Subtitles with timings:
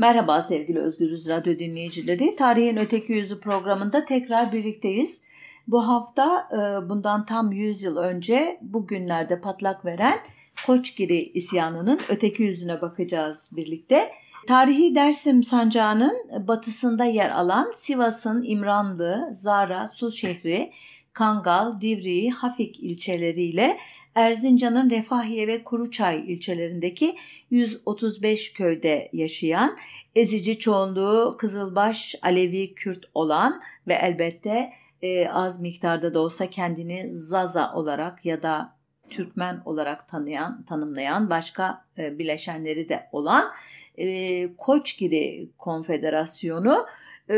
[0.00, 2.36] Merhaba sevgili Özgürüz Radyo dinleyicileri.
[2.36, 5.22] Tarihin Öteki Yüzü programında tekrar birlikteyiz.
[5.68, 10.18] Bu hafta e, bundan tam 100 yıl önce bugünlerde patlak veren
[10.66, 14.10] Koçgiri isyanının öteki yüzüne bakacağız birlikte.
[14.46, 20.72] Tarihi Dersim sancağının batısında yer alan Sivas'ın İmranlı, Zara, Su şehri,
[21.12, 23.78] Kangal, Divriği, Hafik ilçeleriyle
[24.14, 27.16] Erzincan'ın Refahiye ve Kuruçay ilçelerindeki
[27.50, 29.78] 135 köyde yaşayan,
[30.14, 37.72] ezici çoğunluğu Kızılbaş, Alevi, Kürt olan ve elbette e, az miktarda da olsa kendini Zaza
[37.74, 38.80] olarak ya da
[39.10, 43.52] Türkmen olarak tanıyan, tanımlayan başka e, bileşenleri de olan
[43.98, 46.86] e, Koçgiri Konfederasyonu
[47.28, 47.34] e,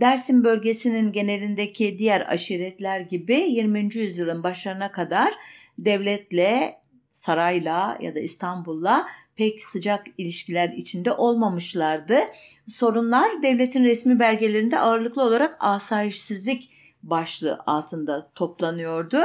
[0.00, 3.94] Dersim bölgesinin genelindeki diğer aşiretler gibi 20.
[3.94, 5.34] yüzyılın başlarına kadar
[5.78, 12.18] devletle, sarayla ya da İstanbul'la pek sıcak ilişkiler içinde olmamışlardı.
[12.66, 16.70] Sorunlar devletin resmi belgelerinde ağırlıklı olarak asayişsizlik
[17.02, 19.18] başlığı altında toplanıyordu.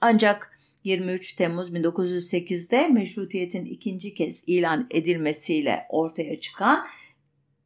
[0.00, 6.86] Ancak 23 Temmuz 1908'de meşrutiyetin ikinci kez ilan edilmesiyle ortaya çıkan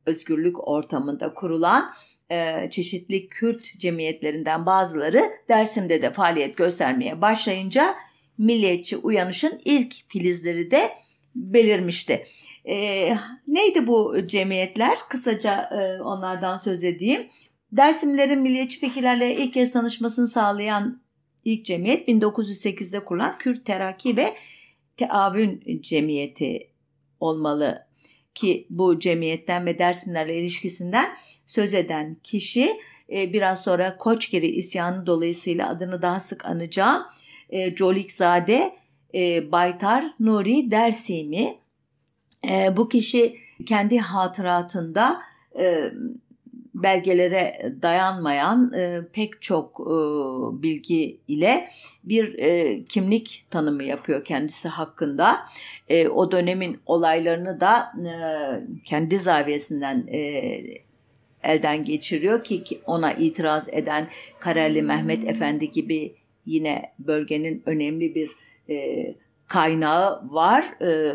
[0.07, 1.93] özgürlük ortamında kurulan
[2.31, 7.95] e, çeşitli Kürt cemiyetlerinden bazıları Dersim'de de faaliyet göstermeye başlayınca
[8.39, 10.93] milliyetçi uyanışın ilk filizleri de
[11.35, 12.25] belirmişti.
[12.65, 13.09] E,
[13.49, 14.99] neydi bu cemiyetler?
[15.09, 17.27] Kısaca e, onlardan söz edeyim.
[17.73, 21.03] Dersimlerin milliyetçi fikirlerle ilk kez tanışmasını sağlayan
[21.45, 24.35] ilk cemiyet 1908'de kurulan Kürt Teraki ve
[24.97, 26.71] Teavün Cemiyeti
[27.21, 27.87] olmalı
[28.35, 32.81] ki bu cemiyetten ve Dersimlerle ilişkisinden söz eden kişi
[33.13, 37.03] e, biraz sonra Koçgiri isyanı dolayısıyla adını daha sık anacağım
[37.51, 38.77] e, Colikzade
[39.15, 41.59] e, Baytar Nuri Dersimi.
[42.51, 45.21] E, bu kişi kendi hatıratında
[45.59, 45.93] e,
[46.75, 49.95] belgelere dayanmayan e, pek çok e,
[50.63, 51.69] bilgi ile
[52.05, 55.39] bir e, kimlik tanımı yapıyor kendisi hakkında.
[55.89, 58.13] E, o dönemin olaylarını da e,
[58.85, 60.19] kendi zaviyesinden e,
[61.43, 64.09] elden geçiriyor ki ona itiraz eden
[64.41, 66.15] Kareli Mehmet Efendi gibi
[66.47, 68.31] yine bölgenin önemli bir
[68.71, 69.15] e,
[69.47, 70.83] kaynağı var.
[70.83, 71.15] E,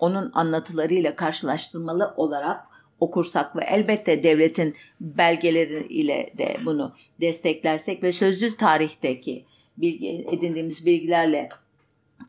[0.00, 2.66] onun anlatılarıyla karşılaştırmalı olarak
[3.00, 9.44] okursak ve elbette devletin belgeleri ile de bunu desteklersek ve sözlü tarihteki
[9.76, 11.48] bilgi, edindiğimiz bilgilerle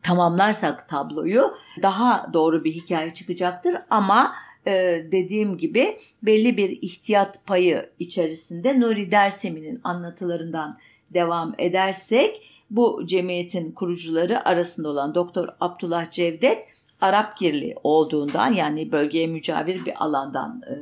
[0.02, 4.34] tamamlarsak tabloyu daha doğru bir hikaye çıkacaktır ama
[4.66, 4.72] e,
[5.12, 10.78] dediğim gibi belli bir ihtiyat payı içerisinde Nuri Dersemi'nin anlatılarından
[11.14, 16.64] devam edersek bu cemiyetin kurucuları arasında olan Doktor Abdullah Cevdet
[17.00, 20.74] Arap Girli olduğundan yani bölgeye mücavir bir alandan e,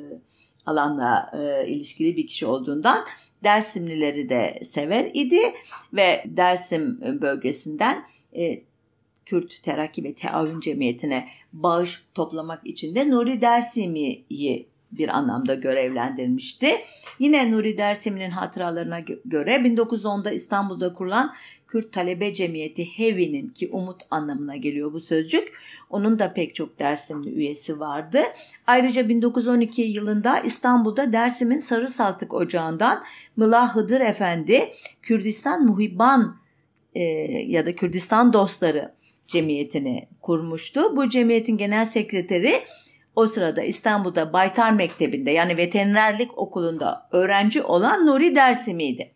[0.67, 3.05] alanla e, ilişkili bir kişi olduğundan
[3.45, 5.41] Dersimlileri de sever idi
[5.93, 8.07] ve Dersim bölgesinden
[8.37, 8.63] e,
[9.27, 16.71] Kürt Terakki ve Teavün Cemiyeti'ne bağış toplamak için de Nuri Dersimi'yi bir anlamda görevlendirmişti.
[17.19, 21.35] Yine Nuri Dersimi'nin hatıralarına göre 1910'da İstanbul'da kurulan
[21.69, 25.53] Kürt Talebe Cemiyeti HEVİ'nin ki umut anlamına geliyor bu sözcük.
[25.91, 28.23] Onun da pek çok Dersimli üyesi vardı.
[28.67, 33.05] Ayrıca 1912 yılında İstanbul'da Dersim'in Sarı Saltık Ocağı'ndan
[33.37, 34.71] Mılah Hıdır Efendi
[35.03, 36.37] Kürdistan Muhibban
[36.95, 37.03] e,
[37.47, 38.95] ya da Kürdistan Dostları
[39.29, 40.97] Cemiyeti'ni kurmuştu.
[40.97, 42.53] Bu cemiyetin genel sekreteri
[43.17, 49.13] o sırada İstanbul'da Baytar Mektebi'nde yani veterinerlik okulunda öğrenci olan Nuri Dersimi'ydi.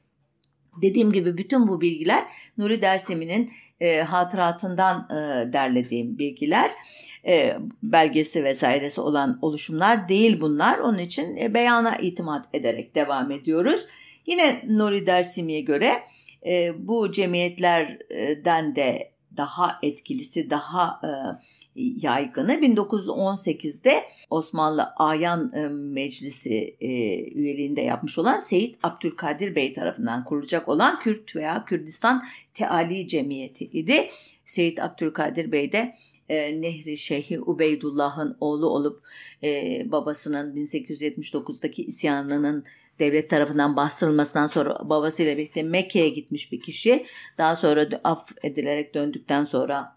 [0.83, 2.25] Dediğim gibi bütün bu bilgiler
[2.59, 3.51] Nuri Dersimi'nin
[3.81, 6.71] e, hatıratından e, derlediğim bilgiler.
[7.27, 10.79] E, belgesi vesairesi olan oluşumlar değil bunlar.
[10.79, 13.87] Onun için e, beyana itimat ederek devam ediyoruz.
[14.27, 16.05] Yine Nuri Dersimi'ye göre
[16.47, 19.11] e, bu cemiyetlerden de
[19.41, 21.11] daha etkilisi, daha e,
[21.77, 26.89] yaygını 1918'de Osmanlı Ayan e, Meclisi e,
[27.31, 32.23] üyeliğinde yapmış olan Seyit Abdülkadir Bey tarafından kurulacak olan Kürt veya Kürdistan
[32.55, 34.09] Teali Cemiyeti idi.
[34.45, 35.95] Seyit Abdülkadir Bey de
[36.31, 39.03] e, Nehri Şeyhi Ubeydullah'ın oğlu olup
[39.43, 42.65] e, babasının 1879'daki isyanının
[42.99, 47.07] devlet tarafından bastırılmasından sonra babasıyla birlikte Mekke'ye gitmiş bir kişi.
[47.39, 49.97] Daha sonra af edilerek döndükten sonra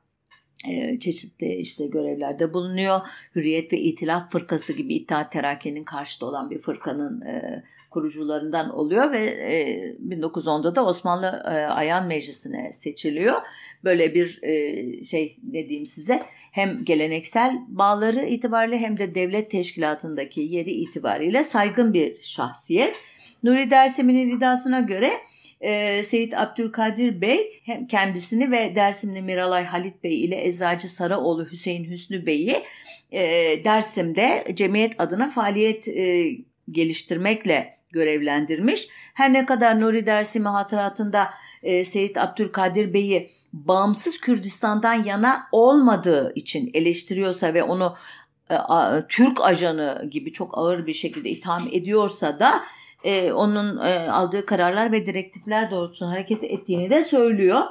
[0.69, 2.99] e, çeşitli işte görevlerde bulunuyor.
[3.35, 7.63] Hürriyet ve İtilaf Fırkası gibi İttihat Terakki'nin karşıtı olan bir fırkanın e,
[7.93, 13.41] kurucularından oluyor ve e, 1910'da da Osmanlı e, Ayan Meclisi'ne seçiliyor.
[13.83, 20.71] Böyle bir e, şey dediğim size hem geleneksel bağları itibariyle hem de devlet teşkilatındaki yeri
[20.71, 22.95] itibariyle saygın bir şahsiyet.
[23.43, 25.11] Nuri Dersim'in iddiasına göre
[25.61, 31.91] e, Seyit Abdülkadir Bey hem kendisini ve Dersimli Miralay Halit Bey ile Eczacı Saraoğlu Hüseyin
[31.91, 32.63] Hüsnü Bey'i
[33.11, 33.21] e,
[33.63, 36.27] Dersim'de cemiyet adına faaliyet e,
[36.71, 38.89] geliştirmekle görevlendirmiş.
[39.13, 41.29] Her ne kadar Nuri Dersimi hatıratında
[41.63, 47.95] e, Seyit Abdülkadir Bey'i bağımsız Kürdistan'dan yana olmadığı için eleştiriyorsa ve onu
[48.49, 52.63] e, a, Türk ajanı gibi çok ağır bir şekilde itham ediyorsa da
[53.03, 57.61] e, onun e, aldığı kararlar ve direktifler doğrultusunda hareket ettiğini de söylüyor.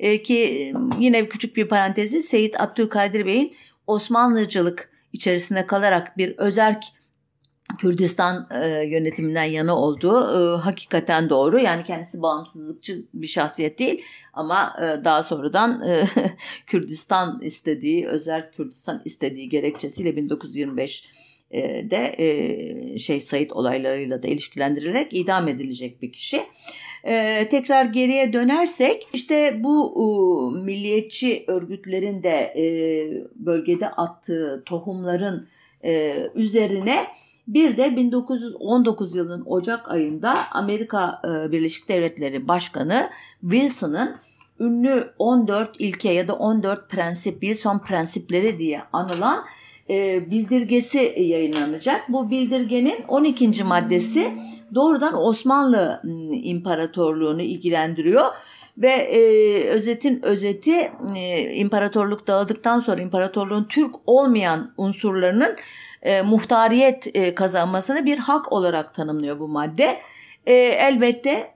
[0.00, 3.56] E, ki yine küçük bir parantezde Seyit Abdülkadir Bey'in
[3.86, 6.84] Osmanlıcılık içerisinde kalarak bir özerk
[7.78, 11.58] Kürdistan e, yönetiminden yana olduğu e, hakikaten doğru.
[11.58, 14.02] Yani kendisi bağımsızlıkçı bir şahsiyet değil
[14.32, 16.04] ama e, daha sonradan e,
[16.66, 21.04] Kürdistan istediği, özel Kürdistan istediği gerekçesiyle 1925
[21.50, 26.46] e, de e, şey Said olaylarıyla da ilişkilendirilerek idam edilecek bir kişi.
[27.06, 30.04] Ee, tekrar geriye dönersek işte bu e,
[30.64, 32.64] milliyetçi örgütlerin de e,
[33.34, 35.48] bölgede attığı tohumların
[35.84, 37.06] e, üzerine
[37.48, 43.10] bir de 1919 yılının Ocak ayında Amerika e, Birleşik Devletleri Başkanı
[43.40, 44.16] Wilson'ın
[44.60, 49.44] ünlü 14 ilke ya da 14 prensip, Wilson prensipleri diye anılan
[49.90, 52.08] e, bildirgesi yayınlanacak.
[52.08, 53.64] Bu bildirgenin 12.
[53.64, 54.32] maddesi
[54.74, 56.00] doğrudan Osmanlı
[56.44, 58.24] İmparatorluğunu ilgilendiriyor
[58.78, 59.20] ve e,
[59.68, 65.56] özetin özeti e, imparatorluk dağıldıktan sonra imparatorluğun Türk olmayan unsurlarının
[66.02, 70.00] e, muhtariyet e, kazanmasını bir hak olarak tanımlıyor bu madde.
[70.46, 71.54] E, elbette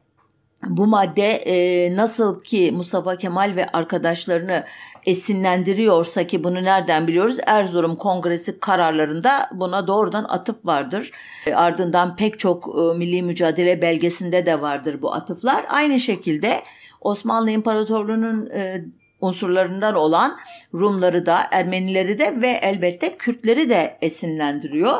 [0.66, 4.64] bu madde e, nasıl ki Mustafa Kemal ve arkadaşlarını
[5.06, 7.36] esinlendiriyorsa ki bunu nereden biliyoruz?
[7.46, 11.10] Erzurum Kongresi kararlarında buna doğrudan atıf vardır.
[11.46, 15.64] E, ardından pek çok e, milli mücadele belgesinde de vardır bu atıflar.
[15.68, 16.62] Aynı şekilde
[17.00, 18.84] Osmanlı İmparatorluğu'nun e,
[19.20, 20.38] unsurlarından olan
[20.74, 24.96] Rumları da Ermenileri de ve elbette Kürtleri de esinlendiriyor.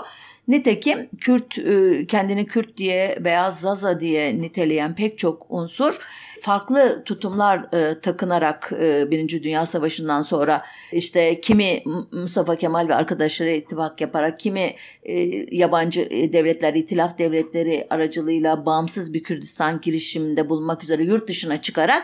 [0.49, 5.99] Nitekim Kürt e, kendini Kürt diye veya Zaza diye niteleyen pek çok unsur
[6.41, 11.83] farklı tutumlar e, takınarak e, Birinci Dünya Savaşı'ndan sonra işte kimi
[12.13, 15.15] Mustafa Kemal ve arkadaşları ittifak yaparak kimi e,
[15.57, 22.03] yabancı e, devletler, itilaf devletleri aracılığıyla bağımsız bir Kürdistan girişiminde bulunmak üzere yurt dışına çıkarak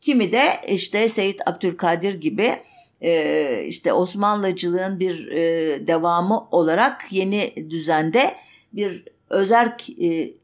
[0.00, 2.56] kimi de işte Seyit Abdülkadir gibi
[3.00, 8.34] e, işte Osmanlıcılığın bir e, devamı olarak yeni düzende
[8.72, 10.34] bir özerk e,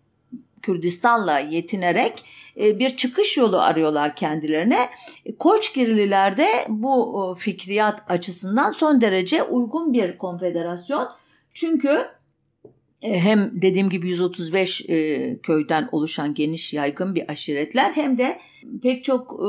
[0.62, 2.24] Kürdistan'la yetinerek
[2.60, 4.90] e, bir çıkış yolu arıyorlar kendilerine.
[5.38, 11.08] Koçgirililer de bu fikriyat açısından son derece uygun bir konfederasyon.
[11.54, 12.06] Çünkü
[13.02, 18.38] e, hem dediğim gibi 135 e, köyden oluşan geniş yaygın bir aşiretler hem de
[18.82, 19.48] pek çok e,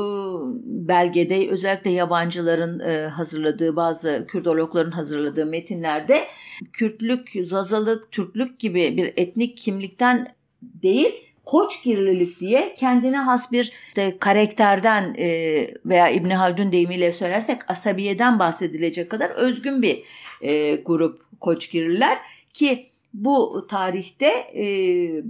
[0.64, 6.24] belgede özellikle yabancıların e, hazırladığı bazı Kürdologların hazırladığı metinlerde
[6.72, 15.14] Kürtlük, Zazalık, Türklük gibi bir etnik kimlikten değil Koçgirlilik diye kendine has bir işte, karakterden
[15.18, 15.26] e,
[15.86, 20.02] veya İbni Haldun deyimiyle söylersek asabiyeden bahsedilecek kadar özgün bir
[20.40, 22.18] e, grup Koçgirliler
[22.52, 24.64] ki bu tarihte e,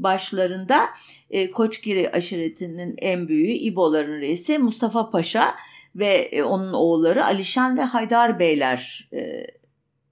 [0.03, 0.87] başlarında
[1.31, 5.55] e, Koçgiri aşiretinin en büyüğü İboların reisi Mustafa Paşa
[5.97, 9.09] ve onun oğulları Alişan ve Haydar Beyler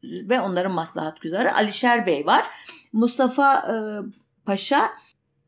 [0.05, 2.47] ve onların maslahat güzarı Alişer Bey var.
[2.93, 3.65] Mustafa
[4.49, 4.91] Paşa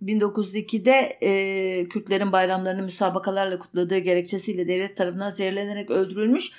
[0.03, 6.53] 1902'de e, Kürtlerin bayramlarını müsabakalarla kutladığı gerekçesiyle devlet tarafından zehirlenerek öldürülmüş.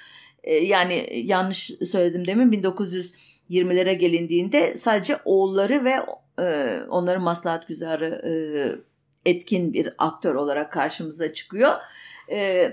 [0.44, 3.14] E, yani yanlış söyledim demin 1900
[3.50, 5.96] 20'lere gelindiğinde sadece oğulları ve
[6.44, 8.32] e, onların maslahat güzarı e,
[9.30, 11.72] etkin bir aktör olarak karşımıza çıkıyor.
[12.32, 12.72] E,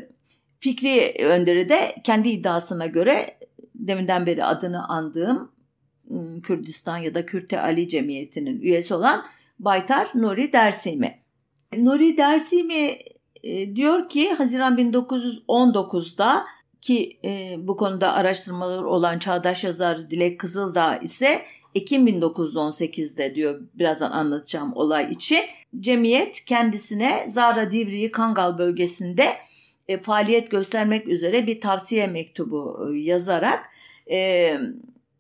[0.61, 3.39] Fikri Önder'i de kendi iddiasına göre
[3.75, 5.53] deminden beri adını andığım
[6.11, 9.25] ıı, Kürdistan ya da Kürte Ali Cemiyeti'nin üyesi olan
[9.59, 11.19] Baytar Nuri Dersimi.
[11.77, 12.99] Nuri Dersimi
[13.43, 16.45] e, diyor ki Haziran 1919'da
[16.81, 21.43] ki e, bu konuda araştırmalar olan çağdaş yazar Dilek Kızıldağ ise
[21.75, 25.41] Ekim 1918'de diyor birazdan anlatacağım olay için.
[25.81, 29.27] Cemiyet kendisine Zara Divriği Kangal bölgesinde
[29.89, 33.65] e, faaliyet göstermek üzere bir tavsiye mektubu e, yazarak
[34.11, 34.17] e,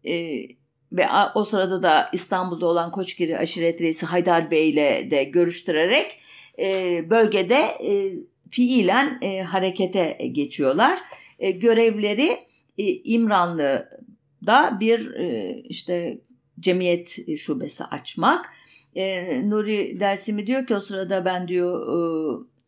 [0.04, 0.46] e,
[0.92, 6.18] ve o sırada da İstanbul'da olan Koçgiri aşiret reisi Haydar Bey ile de görüştürerek
[6.58, 8.12] e, bölgede e,
[8.50, 10.98] fiilen e, harekete geçiyorlar.
[11.38, 12.38] E, görevleri
[12.78, 16.18] e, İmranlı'da bir e, işte
[16.60, 18.46] cemiyet şubesi açmak.
[18.94, 21.98] E, Nuri Dersimi diyor ki o sırada ben diyor e,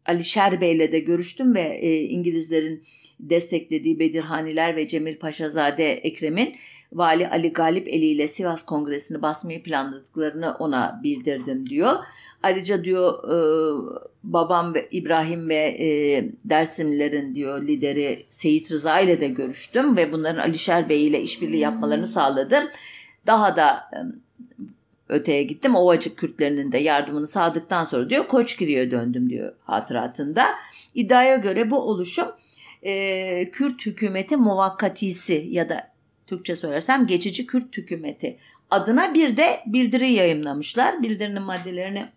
[0.06, 2.82] Ali Şerbey'le de görüştüm ve e, İngilizlerin
[3.20, 6.56] desteklediği Bedirhaniler ve Cemil Paşazade Ekrem'in
[6.92, 11.96] Vali Ali Galip Eli ile Sivas Kongresi'ni basmayı planladıklarını ona bildirdim diyor.
[12.42, 13.36] Ayrıca diyor e,
[14.24, 15.88] babam ve İbrahim ve e,
[16.44, 22.06] Dersimlilerin diyor lideri Seyit Rıza ile de görüştüm ve bunların Alişer Bey ile işbirliği yapmalarını
[22.06, 22.64] sağladım.
[23.26, 23.98] Daha da e,
[25.08, 25.74] öteye gittim.
[25.74, 30.46] Ovacık Kürtlerinin de yardımını sağladıktan sonra diyor Koçgiri'ye döndüm diyor hatıratında.
[30.94, 32.28] İddiaya göre bu oluşum
[32.82, 35.89] e, Kürt hükümeti muvakkatisi ya da
[36.30, 38.36] Türkçe söylersem geçici Kürt hükümeti
[38.70, 41.02] adına bir de bildiri yayınlamışlar.
[41.02, 42.08] Bildirinin maddelerini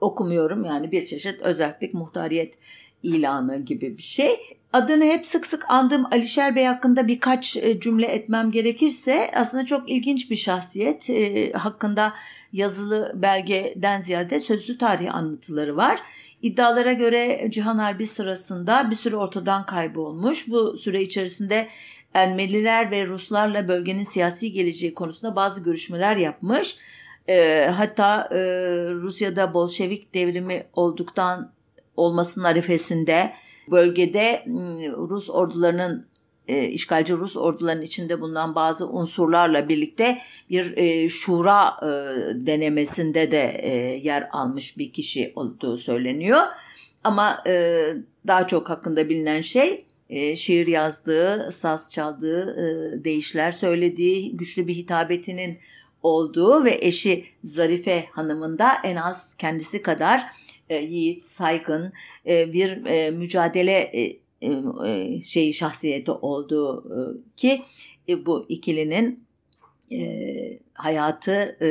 [0.00, 2.54] okumuyorum yani bir çeşit özellik muhtariyet
[3.02, 4.36] ilanı gibi bir şey.
[4.72, 9.90] Adını hep sık sık andığım Alişer Bey hakkında birkaç e, cümle etmem gerekirse aslında çok
[9.90, 11.10] ilginç bir şahsiyet.
[11.10, 12.14] E, hakkında
[12.52, 16.00] yazılı belgeden ziyade sözlü tarih anlatıları var.
[16.42, 20.48] İddialara göre Cihan Harbi sırasında bir süre ortadan kaybolmuş.
[20.48, 21.68] Bu süre içerisinde
[22.14, 26.76] Ermeniler ve Ruslarla bölgenin siyasi geleceği konusunda bazı görüşmeler yapmış.
[27.28, 28.38] E, hatta e,
[28.90, 31.52] Rusya'da Bolşevik devrimi olduktan
[31.96, 33.32] olmasının arifesinde
[33.70, 34.44] bölgede
[34.96, 36.06] Rus ordularının
[36.48, 40.18] e, işgalci Rus ordularının içinde bulunan bazı unsurlarla birlikte
[40.50, 41.86] bir e, şura e,
[42.46, 46.40] denemesinde de e, yer almış bir kişi olduğu söyleniyor.
[47.04, 47.84] Ama e,
[48.26, 52.64] daha çok hakkında bilinen şey e, şiir yazdığı, saz çaldığı, e,
[53.04, 55.58] deyişler söylediği, güçlü bir hitabetinin
[56.02, 60.26] olduğu ve eşi Zarife Hanım'ın da en az kendisi kadar
[60.70, 61.92] e, yiğit, saygın
[62.26, 64.52] e, bir e, mücadele e, e,
[64.86, 66.98] e şey şahsiyeti olduğu e,
[67.36, 67.62] ki
[68.08, 69.24] e, bu ikilinin
[69.92, 69.98] e,
[70.74, 71.66] hayatı e,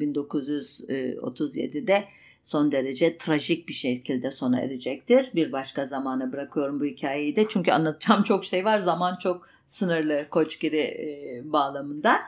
[0.00, 2.04] 1937'de
[2.42, 5.30] son derece trajik bir şekilde sona erecektir.
[5.34, 8.78] Bir başka zamana bırakıyorum bu hikayeyi de çünkü anlatacağım çok şey var.
[8.78, 12.20] Zaman çok sınırlı Koçgiri e, bağlamında.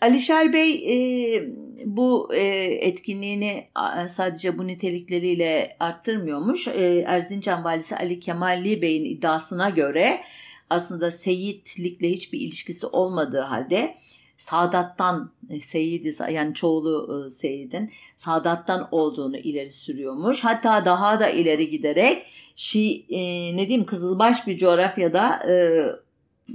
[0.00, 1.44] Alişer Bey e,
[1.84, 2.40] bu e,
[2.80, 3.68] etkinliğini
[4.08, 6.68] sadece bu nitelikleriyle arttırmıyormuş.
[6.68, 10.20] E, Erzincan Valisi Ali Kemalli Bey'in iddiasına göre
[10.70, 13.94] aslında Seyitlikle hiçbir ilişkisi olmadığı halde
[14.38, 20.44] Sadat'tan e, Seyidi yani çoğulu e, Seyid'in Sadat'tan olduğunu ileri sürüyormuş.
[20.44, 22.26] Hatta daha da ileri giderek
[22.56, 23.20] Şi e,
[23.56, 25.52] ne diyeyim Kızılbaş bir coğrafyada e,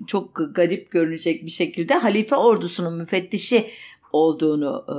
[0.07, 3.67] çok garip görünecek bir şekilde halife ordusunun müfettişi
[4.13, 4.95] olduğunu e,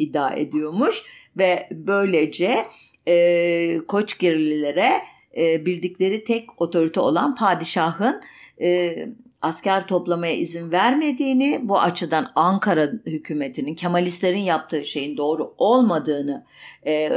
[0.00, 1.02] iddia ediyormuş
[1.36, 2.66] ve böylece
[3.08, 4.92] e, Koçgirlilere
[5.36, 8.20] e, bildikleri tek otorite olan padişahın
[8.60, 8.96] e,
[9.44, 16.44] asker toplamaya izin vermediğini, bu açıdan Ankara hükümetinin Kemalistlerin yaptığı şeyin doğru olmadığını
[16.86, 17.10] e,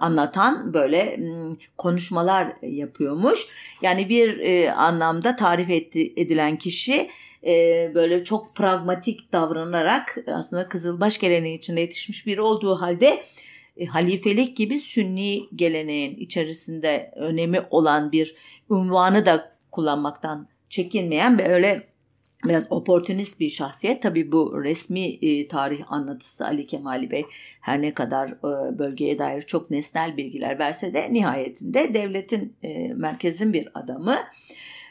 [0.00, 1.20] anlatan böyle
[1.76, 3.46] konuşmalar yapıyormuş.
[3.82, 7.10] Yani bir e, anlamda tarif etti, edilen kişi
[7.46, 13.22] e, böyle çok pragmatik davranarak aslında Kızılbaş geleneği içinde yetişmiş biri olduğu halde
[13.76, 18.36] e, halifelik gibi sünni geleneğin içerisinde önemi olan bir
[18.68, 21.86] unvanı da kullanmaktan çekinmeyen ve öyle
[22.44, 24.02] biraz oportunist bir şahsiyet.
[24.02, 27.24] Tabi bu resmi e, tarih anlatısı Ali Kemali Bey
[27.60, 33.52] her ne kadar e, bölgeye dair çok nesnel bilgiler verse de nihayetinde devletin e, merkezin
[33.52, 34.18] bir adamı.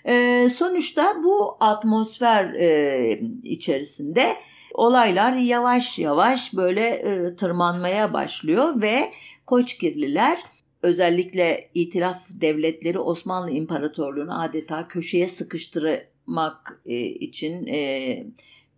[0.06, 4.36] E, sonuçta bu atmosfer e, içerisinde
[4.74, 9.12] olaylar yavaş yavaş böyle e, tırmanmaya başlıyor ve
[9.46, 10.40] Koçgirliler
[10.86, 17.78] özellikle itiraf devletleri Osmanlı İmparatorluğu'nu adeta köşeye sıkıştırmak e, için e,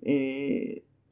[0.07, 0.13] e,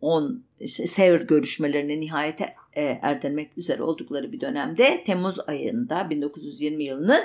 [0.01, 7.23] on işte, Sevr görüşmelerine nihayete e, erdirmek üzere oldukları bir dönemde Temmuz ayında 1920 yılının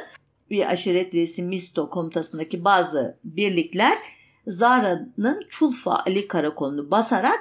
[0.51, 3.99] bir aşiret reisi Misto komutasındaki bazı birlikler
[4.47, 7.41] Zara'nın Çulfa Ali Karakolu'nu basarak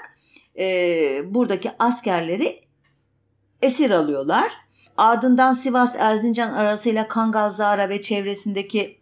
[0.60, 0.66] e,
[1.26, 2.69] buradaki askerleri
[3.62, 4.52] esir alıyorlar
[5.00, 8.98] Ardından Sivas Erzincan arasıyla Kangal Zara ve çevresindeki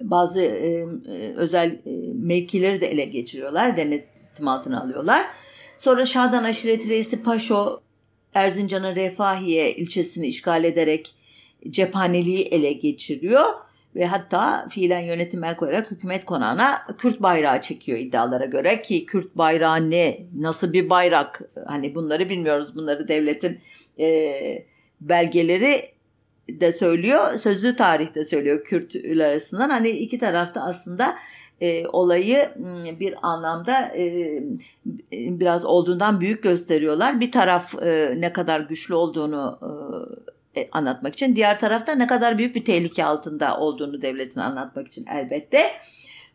[0.00, 3.76] bazı e, e, özel e, mevkileri de ele geçiriyorlar.
[3.76, 5.26] Denetim altına alıyorlar.
[5.78, 7.80] Sonra Şadan aşireti reisi Paşo
[8.34, 11.14] Erzincan'ın Refahiye ilçesini işgal ederek
[11.70, 13.46] cephaneliği ele geçiriyor
[13.96, 19.36] ve hatta fiilen yönetim el koyarak hükümet konağına Kürt bayrağı çekiyor iddialara göre ki Kürt
[19.36, 21.40] bayrağı ne, nasıl bir bayrak?
[21.66, 22.76] Hani bunları bilmiyoruz.
[22.76, 23.60] Bunları devletin
[23.98, 24.32] e,
[25.00, 25.92] belgeleri
[26.50, 29.70] de söylüyor sözlü tarihte söylüyor Kürtler arasından.
[29.70, 31.16] Hani iki tarafta aslında
[31.60, 32.48] e, olayı
[33.00, 34.38] bir anlamda e,
[35.12, 37.20] biraz olduğundan büyük gösteriyorlar.
[37.20, 39.70] Bir taraf e, ne kadar güçlü olduğunu e,
[40.72, 45.72] anlatmak için, diğer tarafta ne kadar büyük bir tehlike altında olduğunu devletin anlatmak için elbette.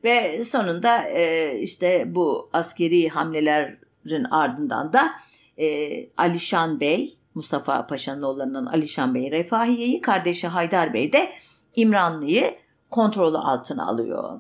[0.04, 5.12] Ve sonunda e, işte bu askeri hamlelerin ardından da
[5.58, 11.32] e, Alişan Bey, Mustafa Paşa'nın oğullarından Alişan Bey Refahiye'yi, kardeşi Haydar Bey de
[11.76, 12.56] İmranlı'yı
[12.90, 14.40] kontrolü altına alıyor.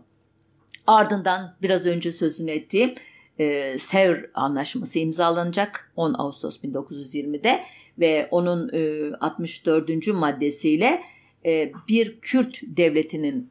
[0.87, 2.95] Ardından biraz önce sözünü ettiğim
[3.39, 7.63] e, Sevr Anlaşması imzalanacak 10 Ağustos 1920'de
[7.99, 10.07] ve onun e, 64.
[10.07, 11.01] maddesiyle
[11.45, 13.49] e, bir Kürt devletinin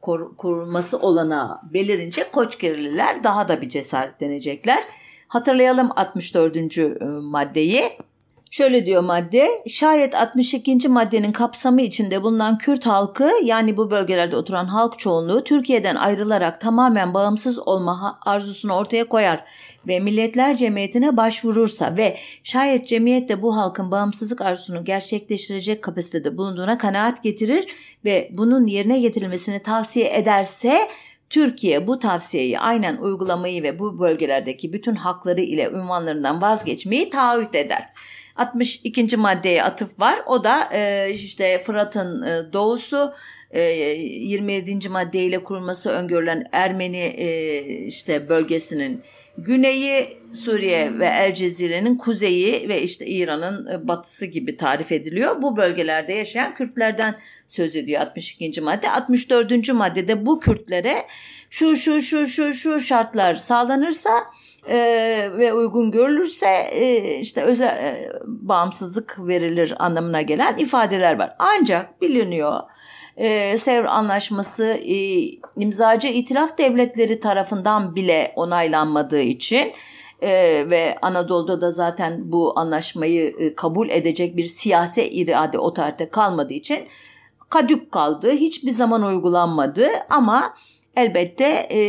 [0.00, 4.82] kur, kurulması olana belirince Koçgerililer daha da bir cesaretlenecekler.
[5.28, 6.78] Hatırlayalım 64.
[6.78, 7.82] E, maddeyi.
[8.50, 10.88] Şöyle diyor madde, şayet 62.
[10.88, 17.14] maddenin kapsamı içinde bulunan Kürt halkı yani bu bölgelerde oturan halk çoğunluğu Türkiye'den ayrılarak tamamen
[17.14, 19.44] bağımsız olma arzusunu ortaya koyar
[19.86, 26.78] ve Milletler Cemiyeti'ne başvurursa ve şayet cemiyet de bu halkın bağımsızlık arzusunu gerçekleştirecek kapasitede bulunduğuna
[26.78, 27.66] kanaat getirir
[28.04, 30.88] ve bunun yerine getirilmesini tavsiye ederse
[31.30, 37.88] Türkiye bu tavsiyeyi aynen uygulamayı ve bu bölgelerdeki bütün hakları ile ünvanlarından vazgeçmeyi taahhüt eder.
[38.40, 39.16] 62.
[39.16, 40.18] maddeye atıf var.
[40.26, 43.14] O da e, işte Fırat'ın e, doğusu
[43.50, 44.88] e, 27.
[44.88, 49.02] maddeyle kurulması öngörülen Ermeni e, işte bölgesinin
[49.38, 55.42] güneyi Suriye ve El Cezire'nin kuzeyi ve işte İran'ın e, batısı gibi tarif ediliyor.
[55.42, 57.14] Bu bölgelerde yaşayan Kürtlerden
[57.48, 58.60] söz ediyor 62.
[58.60, 58.90] madde.
[58.90, 59.72] 64.
[59.72, 61.06] maddede bu Kürtlere
[61.50, 64.10] şu şu şu şu şu şartlar sağlanırsa
[64.68, 64.76] e,
[65.38, 71.32] ve uygun görülürse e, işte özel e, bağımsızlık verilir anlamına gelen ifadeler var.
[71.38, 72.60] Ancak biliniyor
[73.16, 75.24] e, Sevr Anlaşması e,
[75.56, 79.72] imzacı itilaf devletleri tarafından bile onaylanmadığı için
[80.22, 80.30] e,
[80.70, 86.52] ve Anadolu'da da zaten bu anlaşmayı e, kabul edecek bir siyasi irade o tarihte kalmadığı
[86.52, 86.78] için
[87.48, 88.30] kadük kaldı.
[88.30, 90.54] Hiçbir zaman uygulanmadı ama
[90.96, 91.80] elbette e,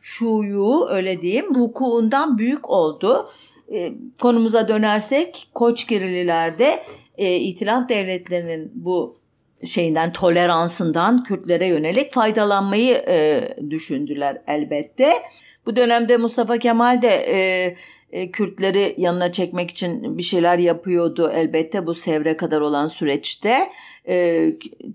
[0.00, 3.30] şuyu öyle diyeyim vukuundan büyük oldu.
[3.72, 6.82] E, konumuza dönersek Koçgirililer'de
[7.18, 9.21] e, itilaf devletlerinin bu
[9.66, 15.12] şeyinden toleransından Kürtlere yönelik faydalanmayı e, düşündüler elbette.
[15.66, 17.76] Bu dönemde Mustafa Kemal de e,
[18.12, 23.70] e, Kürtleri yanına çekmek için bir şeyler yapıyordu elbette bu Sevre kadar olan süreçte.
[24.08, 24.48] E,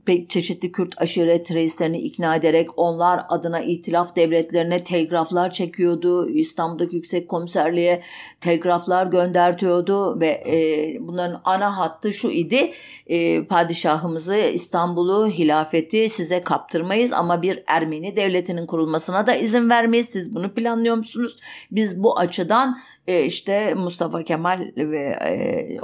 [0.06, 6.30] pek çeşitli Kürt aşiret reislerini ikna ederek onlar adına itilaf devletlerine telgraflar çekiyordu.
[6.30, 8.02] İstanbul'daki yüksek komiserliğe
[8.42, 12.72] telgraflar göndertiyordu ve e, bunların ana hattı şu idi.
[13.08, 20.10] E, padişahımızı İstanbul'u hilafeti size kaptırmayız ama bir Ermeni devletinin kurulmasına da izin vermeyiz.
[20.10, 21.40] Siz bunu planlıyor musunuz?
[21.72, 25.80] Biz bu açıdan e, işte Mustafa Kemal ve e,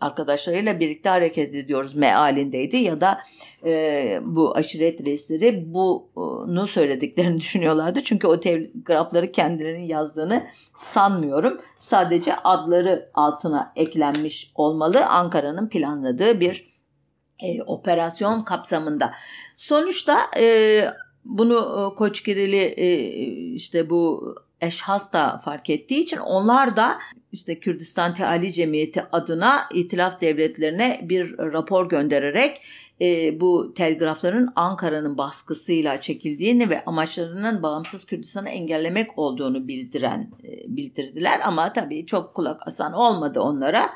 [0.00, 3.18] arkadaşlarıyla birlikte hareket ediyoruz mealindeydi ya da
[3.64, 8.00] e, bu aşiret reisleri bunu söylediklerini düşünüyorlardı.
[8.00, 11.58] Çünkü o telgrafları kendilerinin yazdığını sanmıyorum.
[11.78, 16.70] Sadece adları altına eklenmiş olmalı Ankara'nın planladığı bir
[17.42, 19.12] e, operasyon kapsamında.
[19.56, 20.84] Sonuçta e,
[21.24, 22.96] bunu e, Koçgirili e,
[23.52, 26.98] işte bu eşhas da fark ettiği için onlar da
[27.32, 32.62] işte Kürdistan Teali Cemiyeti adına itilaf devletlerine bir rapor göndererek
[33.00, 41.40] e, bu telgrafların Ankara'nın baskısıyla çekildiğini ve amaçlarının bağımsız Kürdistan'ı engellemek olduğunu bildiren e, bildirdiler
[41.44, 43.90] ama tabii çok kulak asan olmadı onlara.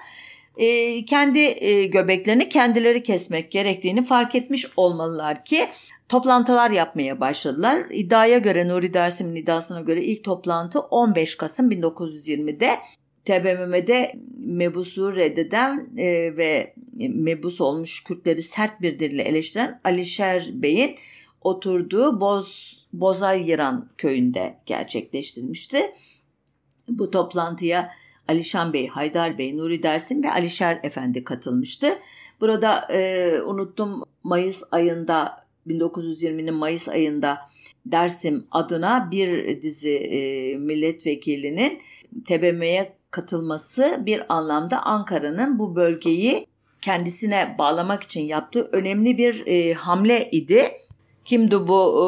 [0.57, 5.66] E, kendi e, göbeklerini kendileri kesmek gerektiğini fark etmiş olmalılar ki
[6.09, 7.87] toplantılar yapmaya başladılar.
[7.90, 12.71] İddiaya göre Nuri Dersim'in iddiasına göre ilk toplantı 15 Kasım 1920'de
[13.25, 20.97] TBMM'de mebusu reddeden e, ve mebus olmuş Kürtleri sert bir dille eleştiren Alişer Bey'in
[21.40, 25.93] oturduğu Boz, Bozay Yıran köyünde gerçekleştirilmişti.
[26.88, 27.90] Bu toplantıya
[28.29, 31.99] Alişan Bey, Haydar Bey, Nuri Dersim ve Alişer Efendi katılmıştı.
[32.40, 37.38] Burada e, unuttum Mayıs ayında 1920'nin Mayıs ayında
[37.87, 41.83] Dersim adına bir dizi e, milletvekilinin
[42.27, 46.46] TBMM'ye katılması bir anlamda Ankara'nın bu bölgeyi
[46.81, 50.72] kendisine bağlamak için yaptığı önemli bir e, hamle idi.
[51.24, 52.06] Kimdi bu e,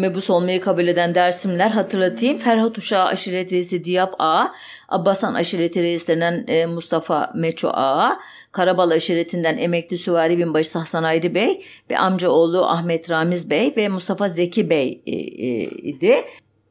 [0.00, 2.38] mebus olmayı kabul eden Dersimler hatırlatayım.
[2.38, 4.52] Ferhat Uşağı aşiret reisi Diyap Ağa,
[4.88, 8.18] Abbasan aşireti reislerinden e, Mustafa Meço Ağa,
[8.52, 14.28] Karabal aşiretinden emekli süvari binbaşı Hasan Ayrı Bey ve amcaoğlu Ahmet Ramiz Bey ve Mustafa
[14.28, 16.16] Zeki Bey e, e, idi.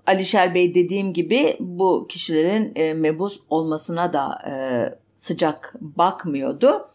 [0.07, 4.53] Alişer Bey dediğim gibi bu kişilerin e, mebus olmasına da e,
[5.15, 6.90] sıcak bakmıyordu.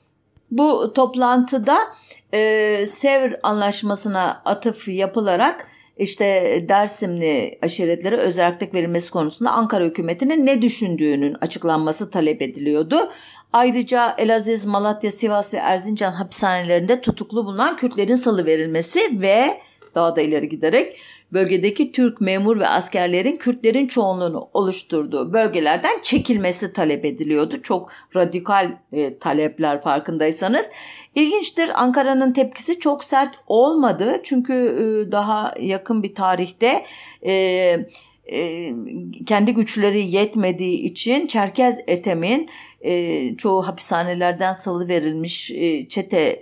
[0.51, 1.79] Bu toplantıda
[2.35, 5.67] e, Sevr Anlaşması'na atıf yapılarak
[5.99, 6.25] işte
[6.69, 13.11] Dersimli aşiretlere özellik verilmesi konusunda Ankara hükümetinin ne düşündüğünün açıklanması talep ediliyordu.
[13.53, 19.61] Ayrıca Elaziz, Malatya, Sivas ve Erzincan hapishanelerinde tutuklu bulunan Kürtlerin salı verilmesi ve
[19.97, 20.97] daha da ileri giderek
[21.33, 27.63] bölgedeki Türk memur ve askerlerin Kürtlerin çoğunluğunu oluşturduğu bölgelerden çekilmesi talep ediliyordu.
[27.63, 30.71] Çok radikal e, talepler farkındaysanız.
[31.15, 34.21] İlginçtir Ankara'nın tepkisi çok sert olmadı.
[34.23, 36.85] Çünkü e, daha yakın bir tarihte
[37.27, 37.77] e,
[39.27, 42.49] kendi güçleri yetmediği için Çerkez Etem'in
[43.37, 45.49] çoğu hapishanelerden salı verilmiş
[45.89, 46.41] çete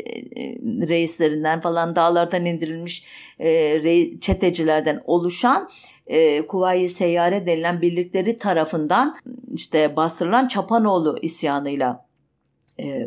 [0.89, 3.05] reislerinden falan dağlardan indirilmiş
[3.39, 5.69] e, çetecilerden oluşan
[6.07, 9.17] e, Kuvayi Seyyare denilen birlikleri tarafından
[9.53, 12.05] işte bastırılan Çapanoğlu isyanıyla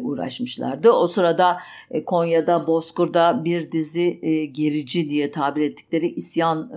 [0.02, 0.92] uğraşmışlardı.
[0.92, 1.58] O sırada
[2.06, 4.20] Konya'da, Bozkır'da bir dizi
[4.52, 6.72] gerici diye tabir ettikleri isyan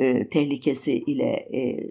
[0.00, 1.90] e, tehlikesi ile e,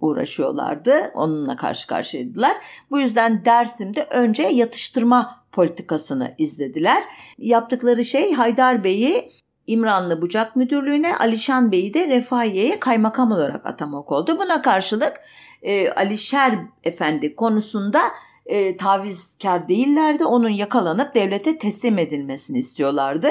[0.00, 1.10] uğraşıyorlardı.
[1.14, 2.56] Onunla karşı karşıyaydılar.
[2.90, 7.04] Bu yüzden Dersim'de önce yatıştırma politikasını izlediler.
[7.38, 9.30] Yaptıkları şey Haydar Bey'i
[9.66, 14.38] İmranlı Bucak Müdürlüğü'ne, Alişan Bey'i de Refahiye'ye kaymakam olarak atamak oldu.
[14.38, 15.20] Buna karşılık
[15.62, 18.00] e, Alişer Efendi konusunda
[18.46, 20.24] e, tavizkar değillerdi.
[20.24, 23.28] Onun yakalanıp devlete teslim edilmesini istiyorlardı.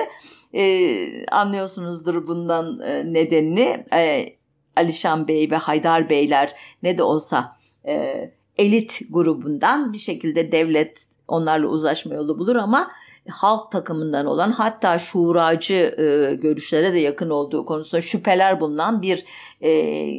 [0.53, 3.85] E, anlıyorsunuzdur bundan e, nedenini.
[3.93, 4.33] E,
[4.75, 7.57] Alişan Bey ve Haydar Beyler ne de olsa
[7.87, 12.91] e, elit grubundan bir şekilde devlet onlarla uzlaşma yolu bulur ama
[13.29, 19.25] halk takımından olan hatta şuracı e, görüşlere de yakın olduğu konusunda şüpheler bulunan bir
[19.61, 20.11] e,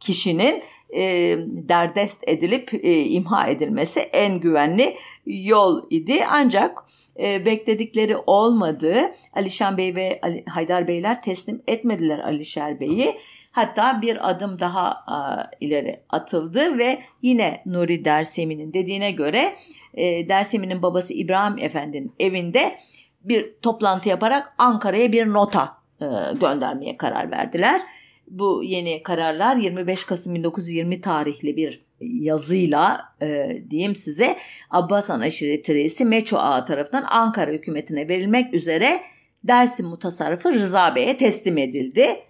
[0.00, 0.62] kişinin
[0.96, 6.24] e, derdest edilip e, imha edilmesi en güvenli yol idi.
[6.30, 6.78] Ancak
[7.20, 9.10] e, bekledikleri olmadı.
[9.32, 13.14] Alişan Bey ve Ali, Haydar Beyler teslim etmediler Alişer Bey'i.
[13.52, 19.52] Hatta bir adım daha a, ileri atıldı ve yine Nuri Dersemi'nin dediğine göre
[19.94, 22.76] e, Dersemi'nin babası İbrahim Efendi'nin evinde
[23.24, 26.06] bir toplantı yaparak Ankara'ya bir nota e,
[26.40, 27.80] göndermeye karar verdiler.
[28.28, 34.38] Bu yeni kararlar 25 Kasım 1920 tarihli bir yazıyla e, diyeyim size
[34.70, 39.00] Abbasan aşireti reisi Meço Ağa tarafından Ankara hükümetine verilmek üzere
[39.44, 42.20] Dersim mutasarrıfı Rıza Bey'e teslim edildi.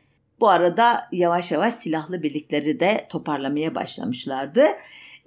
[0.40, 4.64] Bu arada yavaş yavaş silahlı birlikleri de toparlamaya başlamışlardı.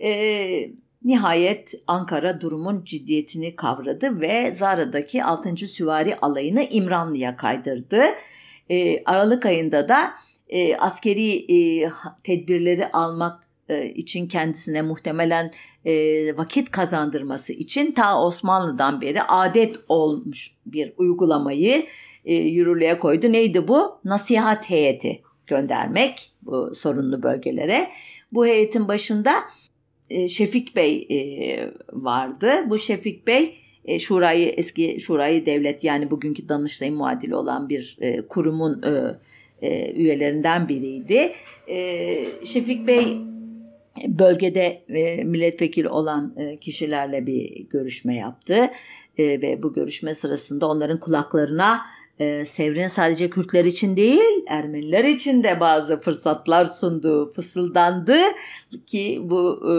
[0.03, 0.71] E,
[1.03, 5.57] nihayet Ankara durumun ciddiyetini kavradı ve Zara'daki 6.
[5.57, 8.03] Süvari alayını İmranlı'ya kaydırdı.
[8.69, 10.13] E, Aralık ayında da
[10.49, 11.89] e, askeri e,
[12.23, 15.51] tedbirleri almak e, için kendisine muhtemelen
[15.85, 15.93] e,
[16.37, 21.85] vakit kazandırması için ta Osmanlı'dan beri adet olmuş bir uygulamayı
[22.25, 23.31] e, yürürlüğe koydu.
[23.31, 23.99] Neydi bu?
[24.05, 27.91] Nasihat heyeti göndermek bu sorunlu bölgelere.
[28.31, 29.33] Bu heyetin başında
[30.29, 31.07] Şefik Bey
[31.93, 32.51] vardı.
[32.69, 33.57] Bu Şefik Bey
[33.99, 37.97] Şurayı eski Şurayı Devlet yani bugünkü Danıştay muadili olan bir
[38.29, 38.81] kurumun
[39.61, 41.33] e, üyelerinden biriydi.
[41.67, 43.17] E, Şefik Bey
[44.07, 48.69] bölgede e, milletvekili olan e, kişilerle bir görüşme yaptı
[49.17, 51.81] e, ve bu görüşme sırasında onların kulaklarına
[52.19, 58.17] e, Sevr'in sadece Kürtler için değil Ermeniler için de bazı fırsatlar sunduğu fısıldandı
[58.85, 59.75] ki bu e,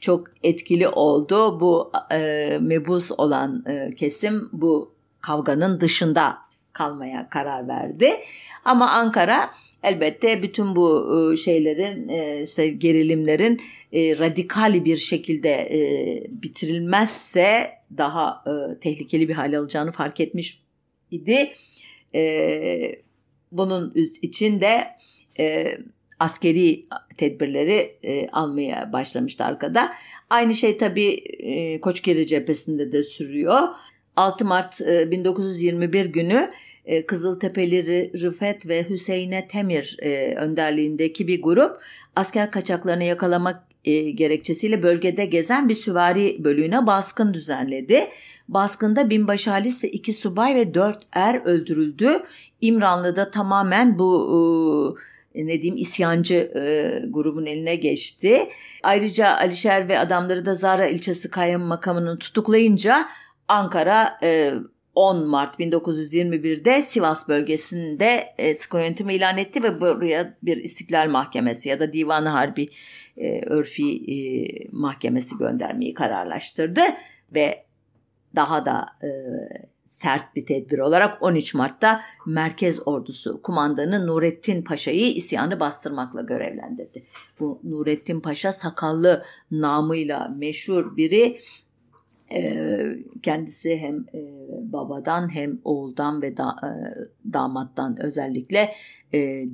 [0.00, 1.60] çok etkili oldu.
[1.60, 6.38] Bu e, mebus olan e, kesim bu kavganın dışında
[6.72, 8.10] kalmaya karar verdi.
[8.64, 9.50] Ama Ankara
[9.82, 13.60] elbette bütün bu e, şeylerin e, işte gerilimlerin
[13.92, 15.70] e, radikal bir şekilde
[16.30, 18.44] bitirilmezse daha
[18.80, 20.62] tehlikeli bir hal alacağını fark etmiş
[21.10, 21.52] idi.
[23.52, 24.84] Bunun için de
[26.18, 27.96] askeri tedbirleri
[28.32, 29.92] almaya başlamıştı arkada.
[30.30, 31.24] Aynı şey tabii
[31.80, 33.68] Koçgeri cephesinde de sürüyor.
[34.20, 36.50] 6 Mart 1921 günü
[36.84, 41.80] e, Kızıltepeli Rıfet ve Hüseyin'e Temir e, önderliğindeki bir grup
[42.16, 48.08] asker kaçaklarını yakalamak e, gerekçesiyle bölgede gezen bir süvari bölüğüne baskın düzenledi.
[48.48, 52.22] Baskında binbaşı Halis ve iki subay ve dört er öldürüldü.
[52.60, 54.98] İmranlı'da tamamen bu
[55.34, 58.48] e, ne diyeyim isyancı e, grubun eline geçti.
[58.82, 63.08] Ayrıca Alişer ve adamları da Zara ilçesi kayyum makamının tutuklayınca
[63.50, 64.54] Ankara e,
[64.94, 71.68] 10 Mart 1921'de Sivas bölgesinde e, sıkı yönetimi ilan etti ve buraya bir istiklal mahkemesi
[71.68, 72.68] ya da divanı harbi
[73.16, 74.18] e, örfi e,
[74.72, 76.80] mahkemesi göndermeyi kararlaştırdı
[77.34, 77.64] ve
[78.36, 79.08] daha da e,
[79.84, 87.06] sert bir tedbir olarak 13 Mart'ta Merkez Ordusu kumandanı Nurettin Paşa'yı isyanı bastırmakla görevlendirdi.
[87.40, 91.38] Bu Nurettin Paşa sakallı namıyla meşhur biri
[93.22, 94.06] kendisi hem
[94.72, 96.56] babadan hem oğuldan ve da,
[97.32, 98.72] damattan özellikle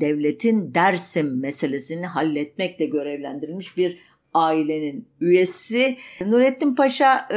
[0.00, 3.98] devletin Dersim meselesini halletmekle görevlendirilmiş bir
[4.34, 5.96] ailenin üyesi.
[6.26, 7.28] Nurettin Paşa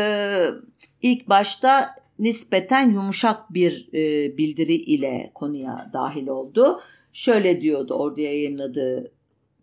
[1.02, 3.90] ilk başta nispeten yumuşak bir
[4.38, 6.80] bildiri ile konuya dahil oldu.
[7.14, 9.12] Şöyle diyordu orduya yayınladığı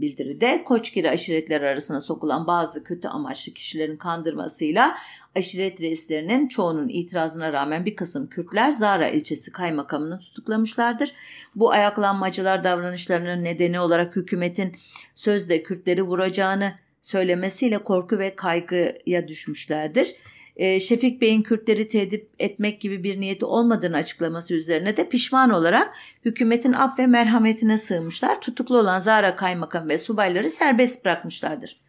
[0.00, 4.96] bildiride Koçgiri aşiretleri arasına sokulan bazı kötü amaçlı kişilerin kandırmasıyla
[5.36, 11.12] aşiret reislerinin çoğunun itirazına rağmen bir kısım Kürtler Zara ilçesi kaymakamını tutuklamışlardır.
[11.54, 14.72] Bu ayaklanmacılar davranışlarının nedeni olarak hükümetin
[15.14, 20.16] sözde Kürtleri vuracağını söylemesiyle korku ve kaygıya düşmüşlerdir.
[20.56, 25.96] Ee, Şefik Bey'in Kürtleri tehdit etmek gibi bir niyeti olmadığını açıklaması üzerine de pişman olarak
[26.24, 28.40] hükümetin af ve merhametine sığmışlar.
[28.40, 31.80] Tutuklu olan Zara kaymakam ve subayları serbest bırakmışlardır.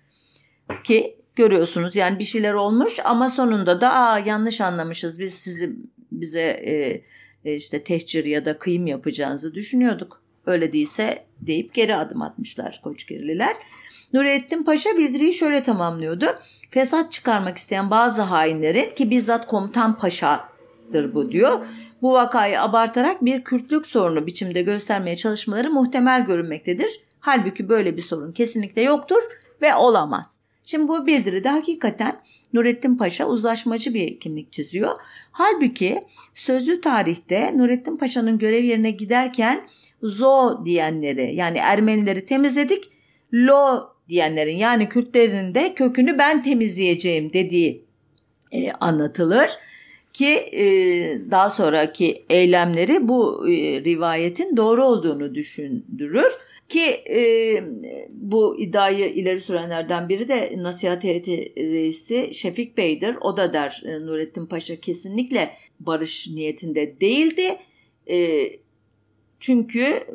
[0.83, 5.75] Ki görüyorsunuz yani bir şeyler olmuş ama sonunda da Aa, yanlış anlamışız biz sizi
[6.11, 7.01] bize e,
[7.45, 10.21] e, işte tehcir ya da kıyım yapacağınızı düşünüyorduk.
[10.45, 13.55] Öyle değilse deyip geri adım atmışlar Koçgerililer.
[14.13, 16.25] Nurettin Paşa bildiriyi şöyle tamamlıyordu.
[16.71, 21.59] Fesat çıkarmak isteyen bazı hainlerin ki bizzat komutan paşadır bu diyor.
[22.01, 27.01] Bu vakayı abartarak bir Kürtlük sorunu biçimde göstermeye çalışmaları muhtemel görünmektedir.
[27.19, 29.21] Halbuki böyle bir sorun kesinlikle yoktur
[29.61, 30.41] ve olamaz.
[30.65, 32.21] Şimdi bu bildiride hakikaten
[32.53, 34.91] Nurettin Paşa uzlaşmacı bir kimlik çiziyor.
[35.31, 36.03] Halbuki
[36.35, 39.67] sözlü tarihte Nurettin Paşa'nın görev yerine giderken
[40.03, 42.89] zo diyenleri yani Ermenileri temizledik,
[43.33, 47.83] lo diyenlerin yani Kürtlerin de kökünü ben temizleyeceğim dediği
[48.51, 49.49] e, anlatılır
[50.13, 50.65] ki e,
[51.31, 56.31] daha sonraki eylemleri bu e, rivayetin doğru olduğunu düşündürür.
[56.69, 57.21] Ki e,
[58.09, 63.15] bu iddiayı ileri sürenlerden biri de nasihat heyeti reisi Şefik Bey'dir.
[63.21, 67.57] O da der e, Nurettin Paşa kesinlikle barış niyetinde değildi.
[68.09, 68.49] E,
[69.39, 70.07] çünkü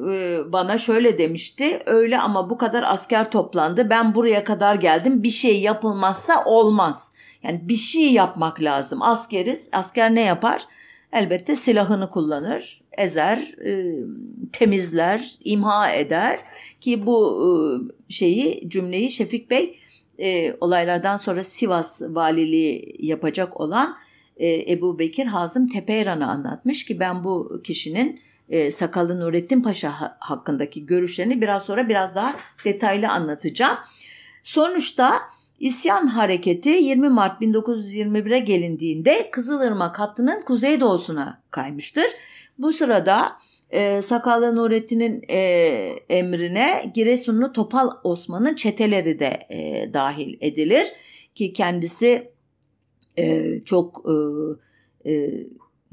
[0.52, 3.90] bana şöyle demişti öyle ama bu kadar asker toplandı.
[3.90, 5.22] Ben buraya kadar geldim.
[5.22, 7.12] Bir şey yapılmazsa olmaz.
[7.42, 9.02] Yani bir şey yapmak lazım.
[9.02, 9.68] Askeriz.
[9.72, 10.62] Asker ne yapar?
[11.12, 13.54] Elbette silahını kullanır ezer,
[14.52, 16.40] temizler, imha eder.
[16.80, 19.78] Ki bu şeyi cümleyi Şefik Bey
[20.60, 23.96] olaylardan sonra Sivas valiliği yapacak olan
[24.40, 30.86] Ebu Bekir Hazım Tepeyran'a anlatmış ki ben bu kişinin e, Sakallı Nurettin Paşa ha- hakkındaki
[30.86, 33.78] görüşlerini biraz sonra biraz daha detaylı anlatacağım.
[34.42, 35.20] Sonuçta
[35.60, 42.06] İsyan hareketi 20 Mart 1921'e gelindiğinde Kızılırmak hattının kuzeydoğusuna kaymıştır.
[42.58, 43.32] Bu sırada
[43.70, 45.38] e, Sakallı Nurettin'in e,
[46.08, 50.86] emrine Giresunlu Topal Osman'ın çeteleri de e, dahil edilir
[51.34, 52.30] ki kendisi
[53.18, 54.04] e, çok
[55.04, 55.30] e, e,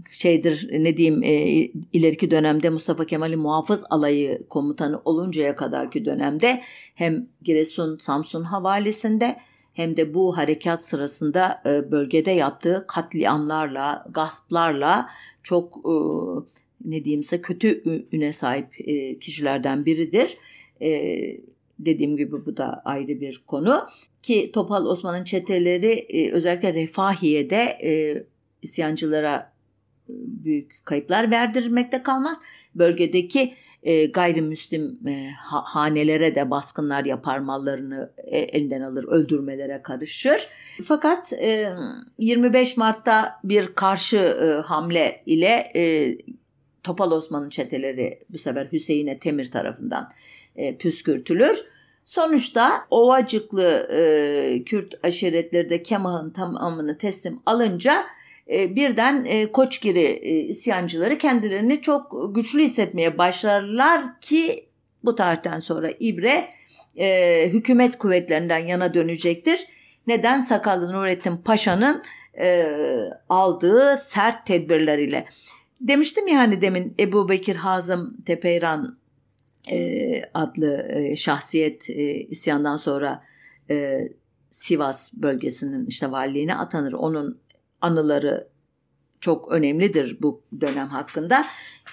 [0.10, 1.32] şeydir ne diyeyim e,
[1.94, 6.62] ileriki dönemde Mustafa Kemal'in muhafız alayı komutanı oluncaya kadarki dönemde
[6.96, 9.36] hem Giresun Samsun havalisinde
[9.74, 15.10] hem de bu harekat sırasında e, bölgede yaptığı katliamlarla, gasplarla
[15.44, 15.94] çok e,
[16.86, 20.38] ne diyeyimse kötü üne sahip e, kişilerden biridir.
[21.80, 23.86] Dediğim gibi bu da ayrı bir konu
[24.24, 27.78] ki Topal Osman'ın çeteleri özellikle Refahiye'de
[28.62, 29.52] isyancılara
[30.44, 32.38] büyük kayıplar verdirmekte kalmaz.
[32.76, 40.48] Bölgedeki e, gayrimüslim e, hanelere de baskınlar yapar mallarını e, elinden alır öldürmelere karışır.
[40.84, 41.74] Fakat e,
[42.18, 46.18] 25 Mart'ta bir karşı e, hamle ile e,
[46.84, 50.10] Topal Osman'ın çeteleri bu sefer Hüseyin'e Temir tarafından
[50.56, 51.66] e, püskürtülür.
[52.06, 58.06] Sonuçta Ovacıklı e, Kürt aşiretleri de Kemah'ın tamamını teslim alınca
[58.50, 64.66] birden e, Koçgiri e, isyancıları kendilerini çok güçlü hissetmeye başlarlar ki
[65.04, 66.50] bu tarihten sonra İbre
[66.98, 69.66] e, hükümet kuvvetlerinden yana dönecektir.
[70.08, 70.40] Neden?
[70.40, 72.04] Sakallı Nurettin Paşa'nın
[72.40, 72.68] e,
[73.30, 75.26] aldığı sert tedbirler ile.
[75.82, 78.98] Demiştim ya hani demin Ebu Bekir Hazım Tepeyran
[79.72, 83.24] e, adlı e, şahsiyet e, isyandan sonra
[83.70, 84.08] e,
[84.52, 86.94] Sivas bölgesinin işte valiliğine atanır.
[86.94, 87.40] Onun
[87.82, 88.48] anıları
[89.22, 91.46] çok önemlidir bu dönem hakkında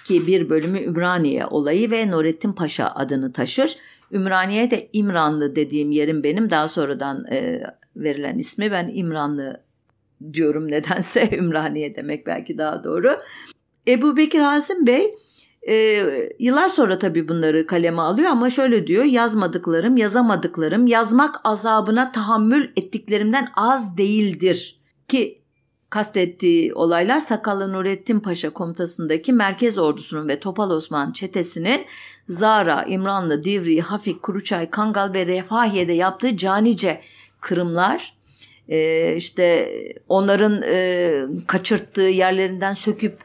[0.05, 3.77] ki bir bölümü Ümraniye olayı ve Nurettin Paşa adını taşır.
[4.11, 7.63] Ümraniye de İmranlı dediğim yerim benim daha sonradan e,
[7.95, 9.61] verilen ismi ben İmranlı
[10.33, 13.17] diyorum nedense Ümraniye demek belki daha doğru.
[13.87, 15.15] Ebu Bekir Hazım Bey
[15.67, 15.75] e,
[16.39, 23.47] yıllar sonra tabii bunları kaleme alıyor ama şöyle diyor yazmadıklarım yazamadıklarım yazmak azabına tahammül ettiklerimden
[23.55, 25.41] az değildir ki
[25.89, 31.85] kastettiği olaylar Sakallı Nurettin Paşa komutasındaki merkez ordusunun ve Topal Osman çetesinin
[32.29, 37.01] Zara, İmranlı, Divri, Hafik, Kuruçay, Kangal ve Refahiye'de yaptığı canice
[37.41, 38.13] kırımlar
[38.69, 39.73] e, işte
[40.09, 43.19] onların e, kaçırttığı yerlerinden söküp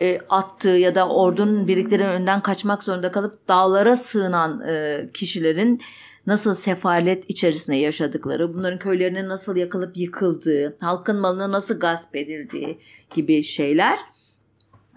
[0.00, 5.82] e, attığı ya da ordunun birliklerinin önden kaçmak zorunda kalıp dağlara sığınan e, kişilerin
[6.28, 12.78] nasıl sefalet içerisinde yaşadıkları, bunların köylerinin nasıl yakılıp yıkıldığı, halkın malına nasıl gasp edildiği
[13.14, 13.98] gibi şeyler.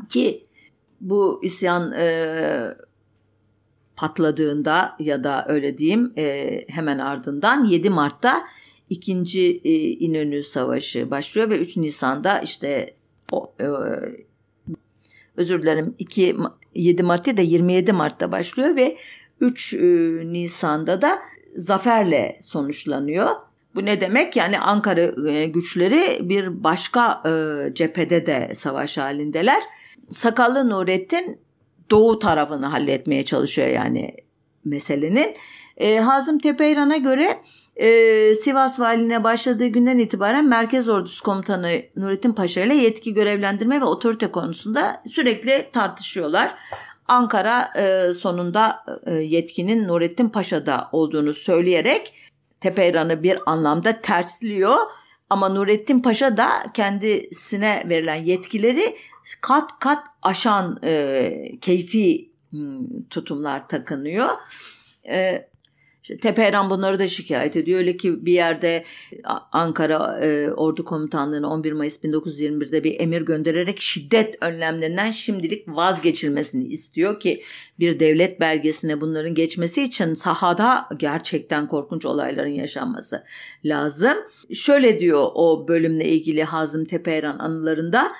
[0.09, 0.43] Ki
[1.01, 2.75] bu isyan e,
[3.95, 8.43] patladığında ya da öyle diyeyim e, hemen ardından 7 Mart'ta
[8.89, 12.93] ikinci e, İnönü Savaşı başlıyor ve 3 Nisan'da işte
[13.31, 13.65] o, e,
[15.37, 16.37] özür dilerim 2
[16.75, 18.97] 7 Mart'ta da 27 Mart'ta başlıyor ve
[19.41, 19.77] 3 e,
[20.33, 21.21] Nisan'da da
[21.55, 23.29] zaferle sonuçlanıyor.
[23.75, 24.35] Bu ne demek?
[24.35, 29.63] Yani Ankara e, güçleri bir başka e, cephede de savaş halindeler.
[30.09, 31.39] Sakallı Nurettin
[31.89, 34.15] doğu tarafını halletmeye çalışıyor yani
[34.65, 35.35] meselenin.
[35.77, 37.41] E, Hazım Tepeyran'a göre
[38.35, 44.31] Sivas valiliğine başladığı günden itibaren Merkez Ordusu Komutanı Nurettin Paşa ile yetki görevlendirme ve otorite
[44.31, 46.55] konusunda sürekli tartışıyorlar.
[47.11, 52.13] Ankara e, sonunda e, yetkinin Nurettin Paşa'da olduğunu söyleyerek
[52.59, 54.75] Tepeyran'ı bir anlamda tersliyor.
[55.29, 58.95] Ama Nurettin Paşa da kendisine verilen yetkileri
[59.41, 64.29] kat kat aşan e, keyfi hmm, tutumlar takınıyor.
[65.09, 65.49] E,
[66.03, 67.79] işte Teperan bunları da şikayet ediyor.
[67.79, 68.83] Öyle ki bir yerde
[69.51, 77.19] Ankara e, Ordu Komutanlığı'na 11 Mayıs 1921'de bir emir göndererek şiddet önlemlerinden şimdilik vazgeçilmesini istiyor
[77.19, 77.41] ki
[77.79, 83.23] bir devlet belgesine bunların geçmesi için sahada gerçekten korkunç olayların yaşanması
[83.65, 84.17] lazım.
[84.53, 88.11] Şöyle diyor o bölümle ilgili Hazım Teperan anılarında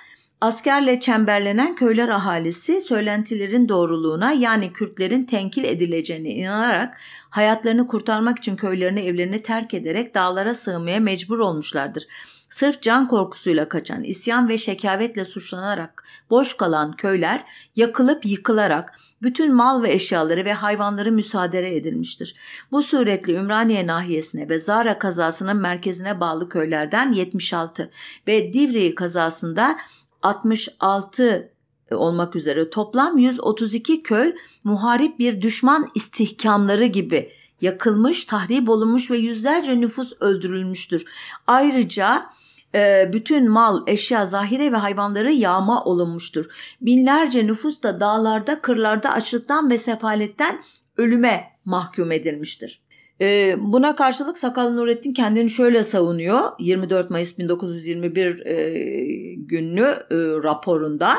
[0.41, 6.97] Askerle çemberlenen köyler ahalisi söylentilerin doğruluğuna yani Kürtlerin tenkil edileceğine inanarak
[7.29, 12.07] hayatlarını kurtarmak için köylerini evlerini terk ederek dağlara sığmaya mecbur olmuşlardır.
[12.49, 17.43] Sırf can korkusuyla kaçan, isyan ve şekavetle suçlanarak boş kalan köyler
[17.75, 22.35] yakılıp yıkılarak bütün mal ve eşyaları ve hayvanları müsaade edilmiştir.
[22.71, 27.91] Bu suretle Ümraniye nahiyesine ve Zara kazasının merkezine bağlı köylerden 76
[28.27, 29.77] ve Divriği kazasında
[30.21, 31.51] 66
[31.91, 37.31] olmak üzere toplam 132 köy muharip bir düşman istihkamları gibi
[37.61, 41.05] yakılmış, tahrip olunmuş ve yüzlerce nüfus öldürülmüştür.
[41.47, 42.29] Ayrıca
[42.75, 46.45] e, bütün mal, eşya, zahire ve hayvanları yağma olunmuştur.
[46.81, 50.61] Binlerce nüfus da dağlarda, kırlarda açlıktan ve sefaletten
[50.97, 52.81] ölüme mahkum edilmiştir.
[53.21, 56.39] E, buna karşılık Sakal Nurettin kendini şöyle savunuyor.
[56.59, 61.17] 24 Mayıs 1921 e, günlü e, raporunda.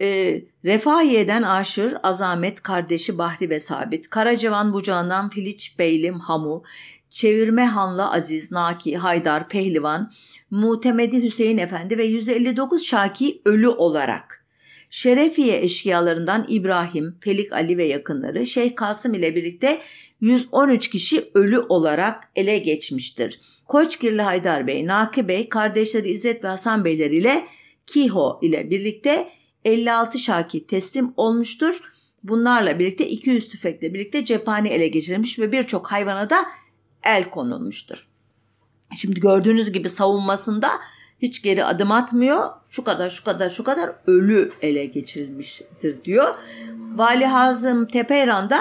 [0.00, 6.62] E, Refahiye'den Aşır, Azamet, kardeşi Bahri ve Sabit, Karacavan bucağından Filiç Beylim Hamu,
[7.10, 10.10] Çevirme Hanlı Aziz, Naki, Haydar, Pehlivan,
[10.50, 14.40] Mutemedi Hüseyin Efendi ve 159 Şaki ölü olarak
[14.90, 19.80] Şerefiye eşkıyalarından İbrahim, Felik Ali ve yakınları Şeyh Kasım ile birlikte
[20.20, 23.40] 113 kişi ölü olarak ele geçmiştir.
[23.68, 27.46] Koçgirli Haydar Bey, Naki Bey, kardeşleri İzzet ve Hasan Beyler ile
[27.86, 29.28] Kiho ile birlikte
[29.64, 31.80] 56 şaki teslim olmuştur.
[32.22, 36.46] Bunlarla birlikte 200 tüfekle birlikte cephane ele geçirilmiş ve birçok hayvana da
[37.04, 38.08] el konulmuştur.
[38.96, 40.68] Şimdi gördüğünüz gibi savunmasında
[41.22, 42.48] hiç geri adım atmıyor.
[42.70, 46.34] Şu kadar şu kadar şu kadar ölü ele geçirilmiştir diyor.
[46.94, 48.60] Vali Hazım Tepeyran da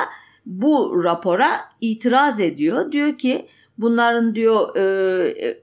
[0.50, 1.50] bu rapora
[1.82, 2.92] itiraz ediyor.
[2.92, 3.46] Diyor ki
[3.78, 4.82] bunların diyor e,
[5.48, 5.58] e,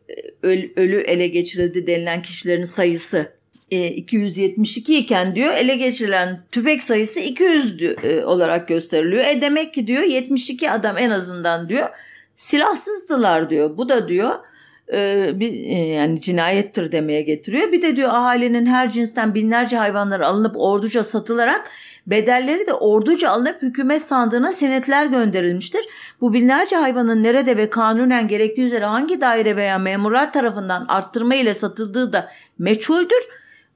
[0.76, 3.32] ölü ele geçirildi denilen kişilerin sayısı
[3.70, 9.24] e, 272 iken diyor ele geçirilen tüfek sayısı 200 e, olarak gösteriliyor.
[9.24, 11.88] E demek ki diyor 72 adam en azından diyor
[12.34, 13.76] silahsızdılar diyor.
[13.76, 14.34] Bu da diyor
[14.92, 17.72] e, bir, e, yani cinayettir demeye getiriyor.
[17.72, 21.70] Bir de diyor ahalinin her cinsten binlerce hayvanlar alınıp orduca satılarak
[22.06, 25.84] bedelleri de orduca alınıp hükümet sandığına senetler gönderilmiştir.
[26.20, 31.54] Bu binlerce hayvanın nerede ve kanunen gerektiği üzere hangi daire veya memurlar tarafından arttırma ile
[31.54, 32.28] satıldığı da
[32.58, 33.28] meçhuldür.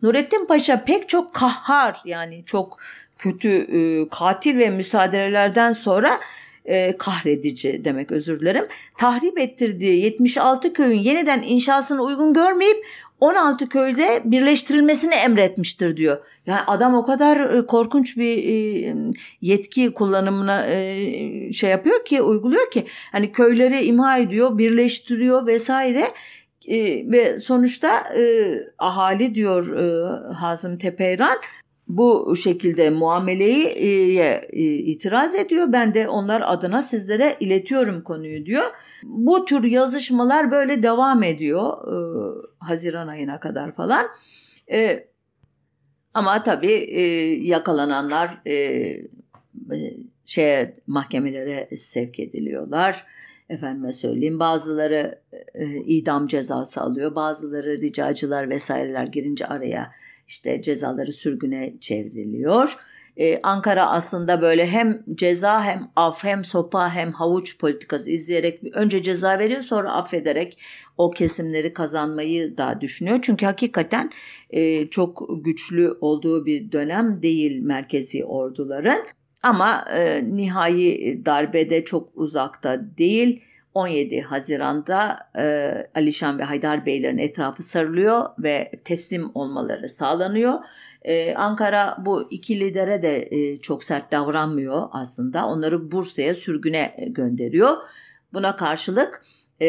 [0.03, 2.79] Nurettin Paşa pek çok kahhar yani çok
[3.19, 6.21] kötü e, katil ve müsaadelerden sonra
[6.65, 8.65] e, kahredici demek özür dilerim.
[8.99, 12.85] Tahrip ettirdiği 76 köyün yeniden inşasını uygun görmeyip
[13.21, 16.19] 16 köyde birleştirilmesini emretmiştir diyor.
[16.47, 18.95] Yani adam o kadar e, korkunç bir e,
[19.41, 26.05] yetki kullanımına e, şey yapıyor ki uyguluyor ki hani köyleri imha ediyor, birleştiriyor vesaire.
[27.13, 28.05] ve sonuçta
[28.79, 29.65] ahali diyor
[30.35, 31.37] Hazım Tepeyran
[31.97, 35.73] bu şekilde muameleyi e, itiraz ediyor.
[35.73, 38.71] Ben de onlar adına sizlere iletiyorum konuyu diyor.
[39.03, 41.97] Bu tür yazışmalar böyle devam ediyor e,
[42.59, 44.07] Haziran ayına kadar falan.
[44.73, 45.09] E,
[46.15, 47.03] ama tabii e,
[47.47, 49.07] yakalananlar e, e
[50.25, 53.07] şeye mahkemelere sevk ediliyorlar.
[53.49, 55.19] Efendime söyleyeyim bazıları
[55.55, 57.15] e, idam cezası alıyor.
[57.15, 59.93] Bazıları ricacılar vesaireler girince araya
[60.31, 62.77] işte cezaları sürgüne çevriliyor.
[63.17, 69.03] Ee, Ankara aslında böyle hem ceza hem af hem sopa hem havuç politikası izleyerek önce
[69.03, 70.59] ceza veriyor sonra affederek
[70.99, 73.19] o kesimleri kazanmayı da düşünüyor.
[73.23, 74.11] Çünkü hakikaten
[74.51, 79.03] e, çok güçlü olduğu bir dönem değil merkezi orduların.
[79.43, 83.43] Ama e, nihai darbede çok uzakta değil.
[83.75, 90.55] 17 Haziran'da e, Alişan ve Haydar Beylerin etrafı sarılıyor ve teslim olmaları sağlanıyor.
[91.03, 95.47] Ee, Ankara bu iki lidere de e, çok sert davranmıyor aslında.
[95.47, 97.77] Onları Bursa'ya sürgüne e, gönderiyor.
[98.33, 99.23] Buna karşılık
[99.61, 99.67] e,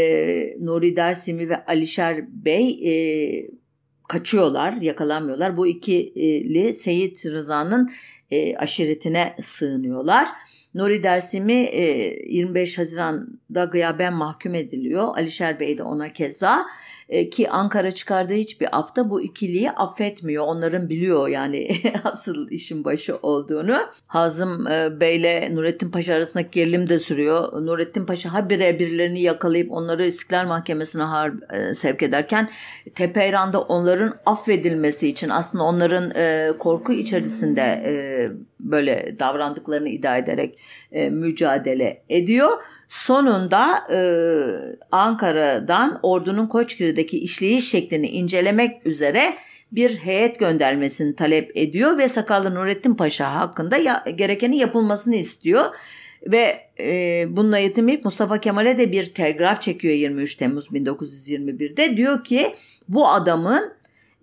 [0.60, 2.94] Nuri Dersimi ve Alişer Bey e,
[4.08, 5.58] kaçıyorlar, yakalanmıyorlar.
[5.58, 7.92] Bu ikili Seyit Rıza'nın
[8.32, 10.28] e, aşiretine sığınıyorlar.
[10.76, 11.84] Nuri Dersimi e,
[12.34, 15.18] 25 Haziran'da gıyaben mahkum ediliyor.
[15.18, 16.66] Alişer Bey de ona keza.
[17.12, 20.46] E, ki Ankara çıkardığı hiçbir afta bu ikiliyi affetmiyor.
[20.48, 21.70] Onların biliyor yani
[22.04, 23.78] asıl işin başı olduğunu.
[24.08, 27.66] Hazım e, Bey ile Nurettin Paşa arasındaki gerilim de sürüyor.
[27.66, 32.50] Nurettin Paşa habire birilerini yakalayıp onları İstiklal Mahkemesi'ne har- e, sevk ederken
[32.96, 36.14] Tepeyran'da onların affedilmesi için aslında onların
[36.58, 37.82] korku içerisinde
[38.60, 40.60] böyle davrandıklarını iddia ederek
[41.12, 42.52] mücadele ediyor.
[42.92, 44.00] Sonunda e,
[44.92, 49.38] Ankara'dan ordunun Koçgiri'deki işleyiş şeklini incelemek üzere
[49.72, 55.66] bir heyet göndermesini talep ediyor ve Sakallı Nurettin Paşa hakkında ya, gerekeni yapılmasını istiyor.
[56.32, 61.98] Ve e, bununla yetinmeyip Mustafa Kemal'e de bir telgraf çekiyor 23 Temmuz 1921'de.
[61.98, 62.54] Diyor ki
[62.88, 63.74] bu adamın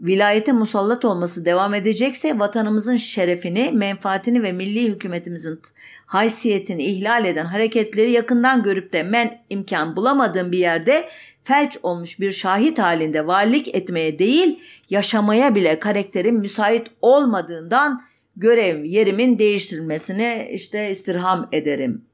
[0.01, 5.61] vilayete musallat olması devam edecekse vatanımızın şerefini, menfaatini ve milli hükümetimizin
[6.07, 11.09] haysiyetini ihlal eden hareketleri yakından görüp de men imkan bulamadığım bir yerde
[11.44, 18.03] felç olmuş bir şahit halinde varlık etmeye değil yaşamaya bile karakterim müsait olmadığından
[18.36, 22.05] görev yerimin değiştirilmesini işte istirham ederim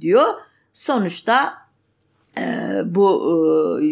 [0.00, 0.34] diyor.
[0.72, 1.54] Sonuçta
[2.38, 2.42] e,
[2.84, 3.32] bu
[3.82, 3.86] e,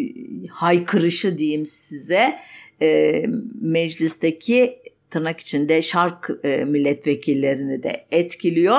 [0.48, 2.38] haykırışı diyeyim size
[2.83, 3.22] e,
[3.61, 8.78] meclisteki tırnak içinde şark e, milletvekillerini de etkiliyor.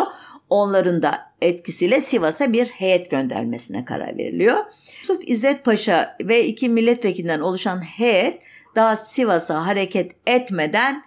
[0.49, 4.57] Onların da etkisiyle Sivas'a bir heyet göndermesine karar veriliyor.
[5.01, 8.39] Yusuf İzzet Paşa ve iki milletvekilinden oluşan heyet
[8.75, 11.03] daha Sivas'a hareket etmeden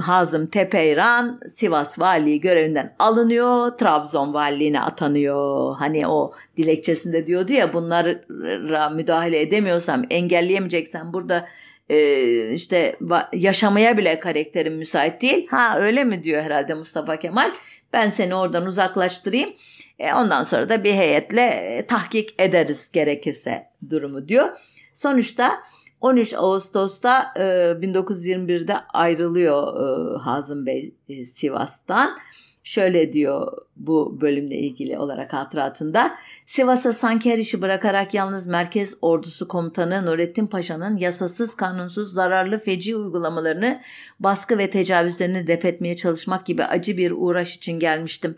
[0.00, 3.78] Hazım Tepeyran Sivas Valiliği görevinden alınıyor.
[3.78, 5.76] Trabzon Valiliğine atanıyor.
[5.76, 11.48] Hani o dilekçesinde diyordu ya bunlara müdahale edemiyorsam engelleyemeyeceksem burada
[11.88, 12.96] e, işte
[13.32, 15.46] yaşamaya bile karakterim müsait değil.
[15.50, 17.50] Ha öyle mi diyor herhalde Mustafa Kemal.
[17.92, 19.50] Ben seni oradan uzaklaştırayım.
[19.98, 24.48] E, ondan sonra da bir heyetle e, tahkik ederiz gerekirse durumu diyor.
[24.94, 25.62] Sonuçta
[26.00, 27.42] 13 Ağustos'ta e,
[27.82, 29.74] 1921'de ayrılıyor
[30.14, 32.18] e, Hazım Bey e, Sivas'tan.
[32.64, 36.14] Şöyle diyor bu bölümle ilgili olarak hatıratında.
[36.46, 42.96] Sivas'a sanki her işi bırakarak yalnız Merkez Ordusu Komutanı Nurettin Paşa'nın yasasız, kanunsuz, zararlı feci
[42.96, 43.80] uygulamalarını,
[44.20, 48.36] baskı ve tecavüzlerini defetmeye çalışmak gibi acı bir uğraş için gelmiştim.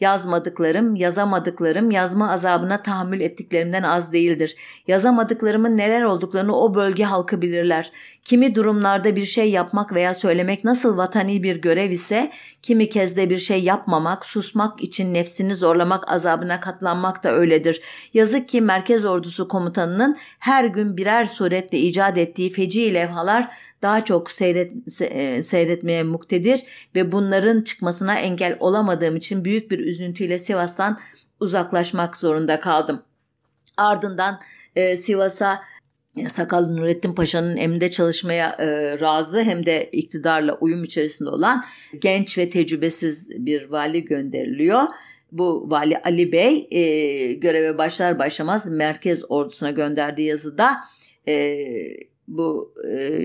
[0.00, 4.56] Yazmadıklarım, yazamadıklarım, yazma azabına tahammül ettiklerimden az değildir.
[4.86, 7.92] Yazamadıklarımın neler olduklarını o bölge halkı bilirler.
[8.24, 12.30] Kimi durumlarda bir şey yapmak veya söylemek nasıl vatani bir görev ise,
[12.62, 17.80] kimi kez de bir şey yapmamak, susmak için nefsini zorlamak azabına katlanmak da öyledir.
[18.14, 23.50] Yazık ki merkez ordusu komutanının her gün birer suretle icat ettiği feci levhalar
[23.84, 26.60] daha çok seyret, e, seyretmeye muktedir
[26.94, 30.98] ve bunların çıkmasına engel olamadığım için büyük bir üzüntüyle Sivas'tan
[31.40, 33.02] uzaklaşmak zorunda kaldım.
[33.76, 34.40] Ardından
[34.76, 35.62] e, Sivas'a
[36.28, 41.64] Sakallı Nurettin Paşa'nın emrinde çalışmaya e, razı hem de iktidarla uyum içerisinde olan
[42.00, 44.82] genç ve tecrübesiz bir vali gönderiliyor.
[45.32, 50.76] Bu vali Ali Bey e, göreve başlar başlamaz merkez ordusuna gönderdiği yazıda
[51.28, 51.56] e,
[52.28, 53.20] bu e,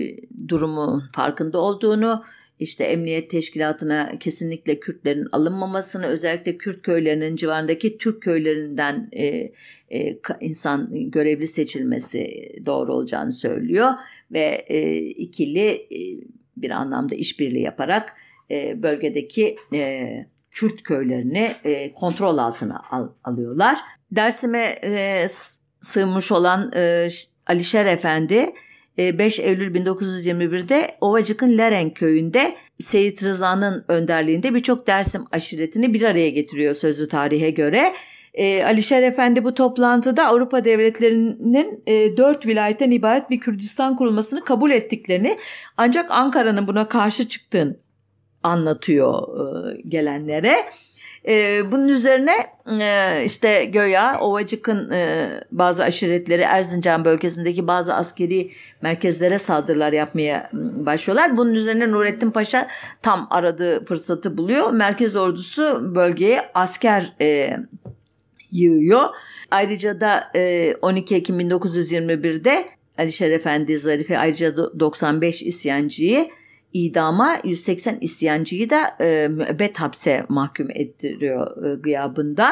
[0.48, 2.24] durumu farkında olduğunu,
[2.60, 9.52] işte emniyet teşkilatına kesinlikle Kürtlerin alınmamasını, özellikle Kürt köylerinin civarındaki Türk köylerinden e,
[9.90, 13.90] e, insan görevli seçilmesi doğru olacağını söylüyor
[14.32, 16.00] ve e, ikili e,
[16.56, 18.16] bir anlamda işbirliği yaparak
[18.50, 20.08] e, bölgedeki e,
[20.50, 23.78] Kürt köylerini e, kontrol altına al, alıyorlar.
[24.12, 25.26] Dersim'e e,
[25.80, 27.08] sığmış olan e,
[27.46, 28.46] Alişer Efendi
[29.18, 36.30] 5 e, Eylül 1921'de Ovacık'ın Leren köyünde Seyit Rıza'nın önderliğinde birçok Dersim aşiretini bir araya
[36.30, 37.92] getiriyor sözlü tarihe göre.
[38.34, 44.70] E, Alişer Efendi bu toplantıda Avrupa devletlerinin e, dört vilayetten ibaret bir Kürdistan kurulmasını kabul
[44.70, 45.36] ettiklerini
[45.76, 47.76] ancak Ankara'nın buna karşı çıktığını
[48.42, 50.54] anlatıyor e, gelenlere.
[51.28, 52.32] E, bunun üzerine
[52.80, 58.50] e, işte Göya, Ovacık'ın e, bazı aşiretleri Erzincan bölgesindeki bazı askeri
[58.82, 61.36] merkezlere saldırılar yapmaya başlıyorlar.
[61.36, 62.66] Bunun üzerine Nurettin Paşa
[63.02, 64.70] tam aradığı fırsatı buluyor.
[64.70, 67.56] Merkez ordusu bölgeye asker e,
[68.52, 69.08] yığıyor.
[69.50, 72.64] Ayrıca da e, 12 Ekim 1921'de
[72.98, 76.28] Alişer Efendi Zarife ayrıca 95 isyancıyı
[76.72, 82.50] idama 180 isyancıyı da e, müebbet hapse mahkum ettiriyor e, gıyabında.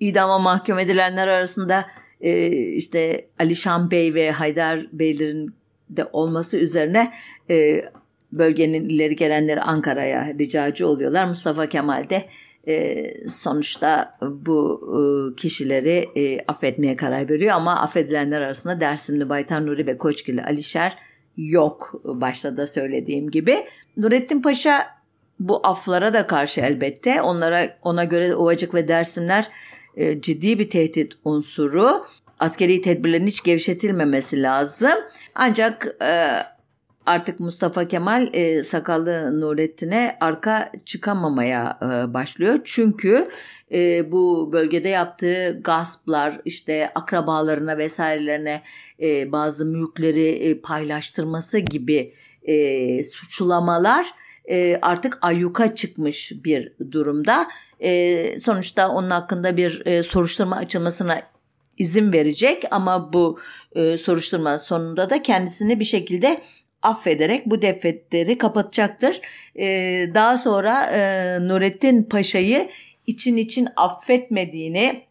[0.00, 1.84] İdama mahkum edilenler arasında
[2.20, 5.54] e, işte Alişan Bey ve Haydar Beylerin
[5.90, 7.12] de olması üzerine
[7.50, 7.84] e,
[8.32, 11.24] bölgenin ileri gelenleri Ankara'ya ricacı oluyorlar.
[11.24, 12.24] Mustafa Kemal de
[12.68, 15.00] e, sonuçta bu e,
[15.36, 20.96] kişileri e, affetmeye karar veriyor ama affedilenler arasında Dersimli Baytar Nuri ve Koçgili Alişer
[21.38, 23.56] yok başta da söylediğim gibi.
[23.96, 24.86] Nurettin Paşa
[25.40, 29.48] bu aflara da karşı elbette onlara ona göre Ovacık ve Dersimler
[29.96, 32.06] e, ciddi bir tehdit unsuru.
[32.38, 34.98] Askeri tedbirlerin hiç gevşetilmemesi lazım.
[35.34, 36.38] Ancak e,
[37.06, 42.58] artık Mustafa Kemal e, sakallı Nurettin'e arka çıkamamaya e, başlıyor.
[42.64, 43.28] Çünkü
[43.72, 48.62] e, bu bölgede yaptığı gasplar işte akrabalarına vesairelerine
[49.00, 54.06] e, bazı mülkleri e, paylaştırması gibi e, suçlamalar
[54.50, 57.46] e, artık ayyuka çıkmış bir durumda.
[57.80, 61.22] E, sonuçta onun hakkında bir e, soruşturma açılmasına
[61.78, 63.38] izin verecek ama bu
[63.72, 66.40] e, soruşturma sonunda da kendisini bir şekilde
[66.82, 69.20] affederek bu defetleri kapatacaktır.
[69.58, 70.98] Ee, daha sonra e,
[71.48, 72.68] Nurettin Paşa'yı
[73.08, 75.04] için için affetmediğini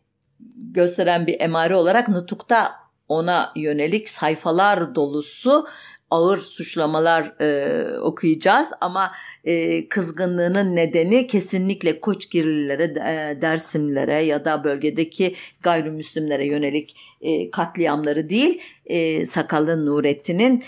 [0.71, 2.71] gösteren bir emare olarak nutukta
[3.07, 5.67] ona yönelik sayfalar dolusu
[6.09, 8.73] ağır suçlamalar e, okuyacağız.
[8.81, 9.11] Ama
[9.43, 18.61] e, kızgınlığının nedeni kesinlikle Koçgirlilere, e, Dersimlere ya da bölgedeki gayrimüslimlere yönelik e, katliamları değil,
[18.85, 20.63] e, Sakallı Nurettin'in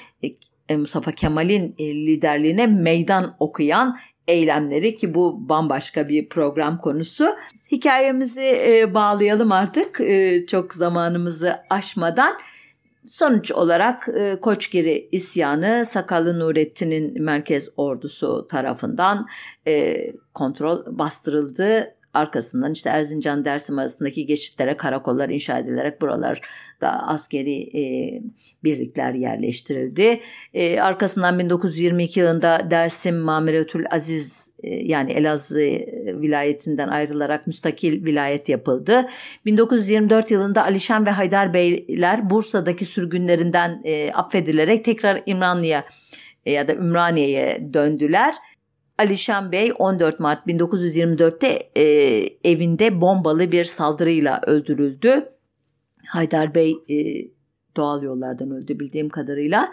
[0.69, 3.97] e, Mustafa Kemal'in e, liderliğine meydan okuyan
[4.29, 7.35] eylemleri ki bu bambaşka bir program konusu.
[7.71, 10.01] Hikayemizi e, bağlayalım artık
[10.47, 12.37] çok zamanımızı aşmadan.
[13.07, 14.09] Sonuç olarak
[14.41, 19.27] Koçgiri isyanı Sakallı Nurettin'in merkez ordusu tarafından
[20.33, 26.41] kontrol bastırıldı arkasından işte Erzincan Dersim arasındaki geçitlere karakollar inşa edilerek buralar
[26.81, 27.83] da askeri e,
[28.63, 30.19] birlikler yerleştirildi.
[30.53, 35.59] E, arkasından 1922 yılında Dersim Mamiretül Aziz e, yani Elazığ
[36.05, 39.05] vilayetinden ayrılarak müstakil vilayet yapıldı.
[39.45, 45.85] 1924 yılında Alişan ve Haydar Beyler Bursa'daki sürgünlerinden e, affedilerek tekrar İmranlı'ya
[46.45, 48.35] e, ya da Ümraniye'ye döndüler.
[48.99, 51.83] Alişan Bey 14 Mart 1924'te e,
[52.43, 55.29] evinde bombalı bir saldırıyla öldürüldü.
[56.05, 56.95] Haydar Bey e,
[57.77, 59.71] doğal yollardan öldü bildiğim kadarıyla.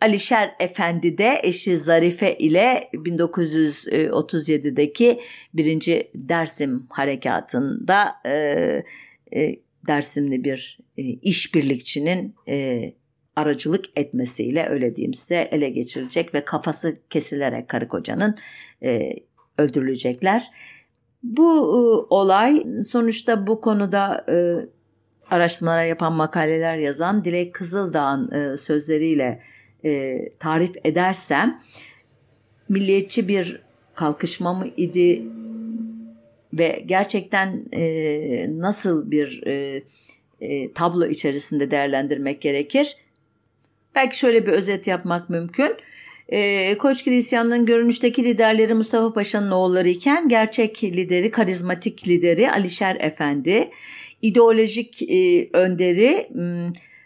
[0.00, 5.20] Alişer Efendi de eşi Zarife ile 1937'deki
[5.54, 8.32] birinci Dersim harekatında e,
[9.36, 9.56] e,
[9.86, 12.92] Dersimli bir e, işbirlikçinin e,
[13.36, 18.34] aracılık etmesiyle öyle diyeyim size ele geçirilecek ve kafası kesilerek karı kocanın
[18.82, 19.12] e,
[19.58, 20.50] öldürülecekler.
[21.22, 24.36] Bu e, olay sonuçta bu konuda e,
[25.30, 29.42] araştırmalar yapan makaleler yazan Dilek Kızıldağ'ın e, sözleriyle
[29.84, 31.52] e, tarif edersem
[32.68, 33.62] milliyetçi bir
[33.94, 35.22] kalkışma mı idi
[36.52, 39.82] ve gerçekten e, nasıl bir e,
[40.40, 42.96] e, tablo içerisinde değerlendirmek gerekir?
[43.94, 45.76] Belki şöyle bir özet yapmak mümkün.
[46.28, 53.70] E, Koçgiri isyanının görünüşteki liderleri Mustafa Paşa'nın oğulları iken gerçek lideri, karizmatik lideri Alişer Efendi,
[54.22, 56.28] ideolojik e, önderi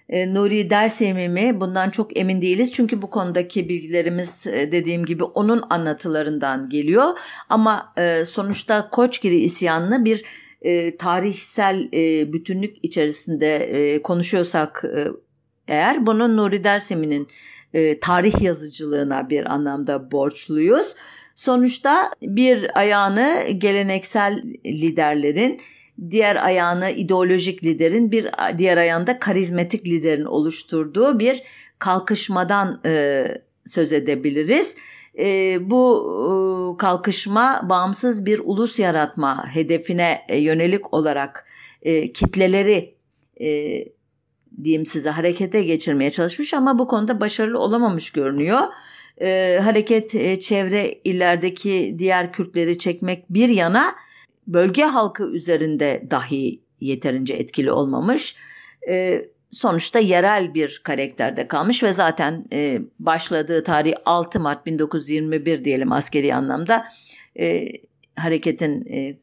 [0.08, 2.72] e, Nuri Dersemi mi bundan çok emin değiliz.
[2.72, 7.18] Çünkü bu konudaki bilgilerimiz e, dediğim gibi onun anlatılarından geliyor.
[7.48, 7.94] Ama
[8.26, 10.24] sonuçta Koçgiri isyanını bir
[10.98, 11.92] tarihsel
[12.32, 14.84] bütünlük içerisinde konuşuyorsak
[15.68, 17.28] eğer bunu Nuri Dersemi'nin
[17.74, 20.94] e, tarih yazıcılığına bir anlamda borçluyuz.
[21.34, 25.60] Sonuçta bir ayağını geleneksel liderlerin,
[26.10, 31.42] diğer ayağını ideolojik liderin, bir diğer ayağında karizmatik liderin oluşturduğu bir
[31.78, 33.24] kalkışmadan e,
[33.66, 34.74] söz edebiliriz.
[35.18, 41.46] E, bu e, kalkışma bağımsız bir ulus yaratma hedefine e, yönelik olarak
[41.82, 42.94] e, kitleleri
[43.40, 43.48] e,
[44.64, 48.60] diyeyim size harekete geçirmeye çalışmış ama bu konuda başarılı olamamış görünüyor.
[49.20, 53.94] E, hareket e, çevre illerdeki diğer Kürtleri çekmek bir yana
[54.46, 58.36] bölge halkı üzerinde dahi yeterince etkili olmamış.
[58.88, 65.92] E, sonuçta yerel bir karakterde kalmış ve zaten e, başladığı tarih 6 Mart 1921 diyelim
[65.92, 66.88] askeri anlamda
[67.38, 67.68] e,
[68.16, 69.16] hareketin e,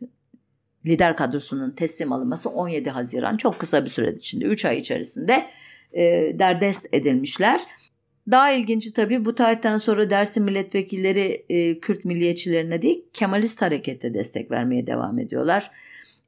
[0.88, 5.46] lider kadrosunun teslim alınması 17 Haziran çok kısa bir süre içinde 3 ay içerisinde
[5.94, 6.04] e,
[6.40, 7.62] derdest edilmişler.
[8.32, 14.52] Daha ilginci tabii bu tarihten sonra Dersim milletvekilleri e, Kürt milliyetçilerine değil Kemalist harekete destek
[14.52, 15.72] vermeye devam ediyorlar.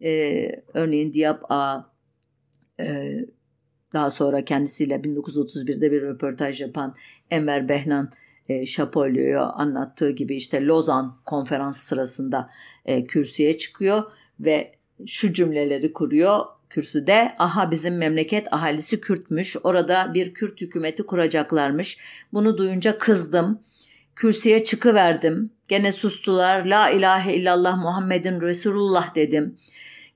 [0.03, 1.81] E, örneğin Diyap A
[2.79, 3.17] e,
[3.93, 6.95] daha sonra kendisiyle 1931'de bir röportaj yapan
[7.31, 8.11] Enver Behnan
[8.49, 12.49] e, Şapolyo'yu anlattığı gibi işte Lozan konferans sırasında
[12.85, 14.03] e, kürsüye çıkıyor
[14.39, 14.71] ve
[15.05, 17.35] şu cümleleri kuruyor kürsüde.
[17.39, 19.55] Aha bizim memleket ahalisi Kürtmüş.
[19.63, 21.97] Orada bir Kürt hükümeti kuracaklarmış.
[22.33, 23.59] Bunu duyunca kızdım.
[24.15, 25.51] Kürsüye çıkıverdim.
[25.67, 26.65] Gene sustular.
[26.65, 29.57] La ilahe illallah Muhammedin Resulullah dedim.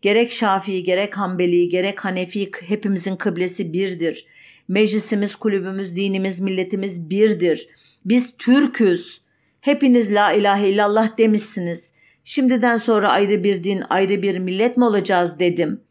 [0.01, 4.25] Gerek Şafii, gerek Hanbeli, gerek Hanefi hepimizin kıblesi birdir.
[4.67, 7.67] Meclisimiz, kulübümüz, dinimiz, milletimiz birdir.
[8.05, 9.21] Biz Türküz.
[9.61, 11.93] Hepiniz la ilahe illallah demişsiniz.
[12.23, 15.81] Şimdiden sonra ayrı bir din, ayrı bir millet mi olacağız dedim.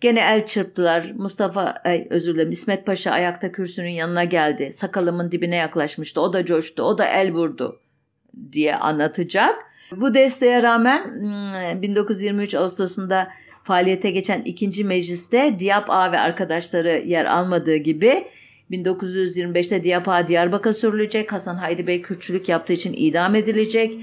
[0.00, 1.12] Gene el çırptılar.
[1.16, 4.72] Mustafa, ay, özür dilerim İsmet Paşa ayakta kürsünün yanına geldi.
[4.72, 6.20] Sakalımın dibine yaklaşmıştı.
[6.20, 7.80] O da coştu, o da el vurdu
[8.52, 9.54] diye anlatacak.
[9.96, 11.02] Bu desteğe rağmen
[11.82, 13.28] 1923 hmm, Ağustos'unda
[13.64, 18.24] faaliyete geçen ikinci mecliste Diyap Ağa ve arkadaşları yer almadığı gibi
[18.70, 21.32] 1925'te Diyap Ağa Diyarbakır sürülecek.
[21.32, 23.98] Hasan Hayri Bey Kürtçülük yaptığı için idam edilecek.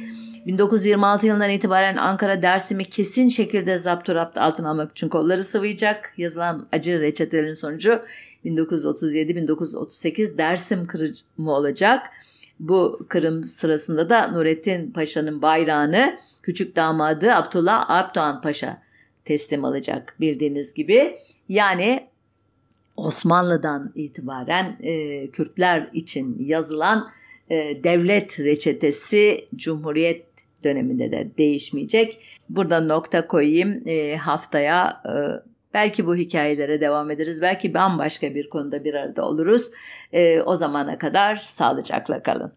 [0.46, 6.14] 1926 yılından itibaren Ankara Dersim'i kesin şekilde zapturapt altına almak için kolları sıvayacak.
[6.18, 8.02] Yazılan acı reçetelerin sonucu
[8.46, 12.04] 1937-1938 Dersim kırımı olacak.
[12.60, 18.82] Bu kırım sırasında da Nurettin Paşa'nın bayrağını küçük damadı Abdullah Abdoğan Paşa
[19.26, 21.18] teslim alacak bildiğiniz gibi.
[21.50, 22.08] Yani
[22.96, 27.12] Osmanlı'dan itibaren e, Kürtler için yazılan
[27.50, 30.31] e, devlet reçetesi Cumhuriyet
[30.64, 32.20] döneminde de değişmeyecek.
[32.50, 33.84] Burada nokta koyayım.
[33.86, 35.14] E, haftaya e,
[35.74, 37.42] belki bu hikayelere devam ederiz.
[37.42, 39.72] Belki bambaşka bir konuda bir arada oluruz.
[40.14, 42.52] E, o zamana kadar sağlıcakla kalın.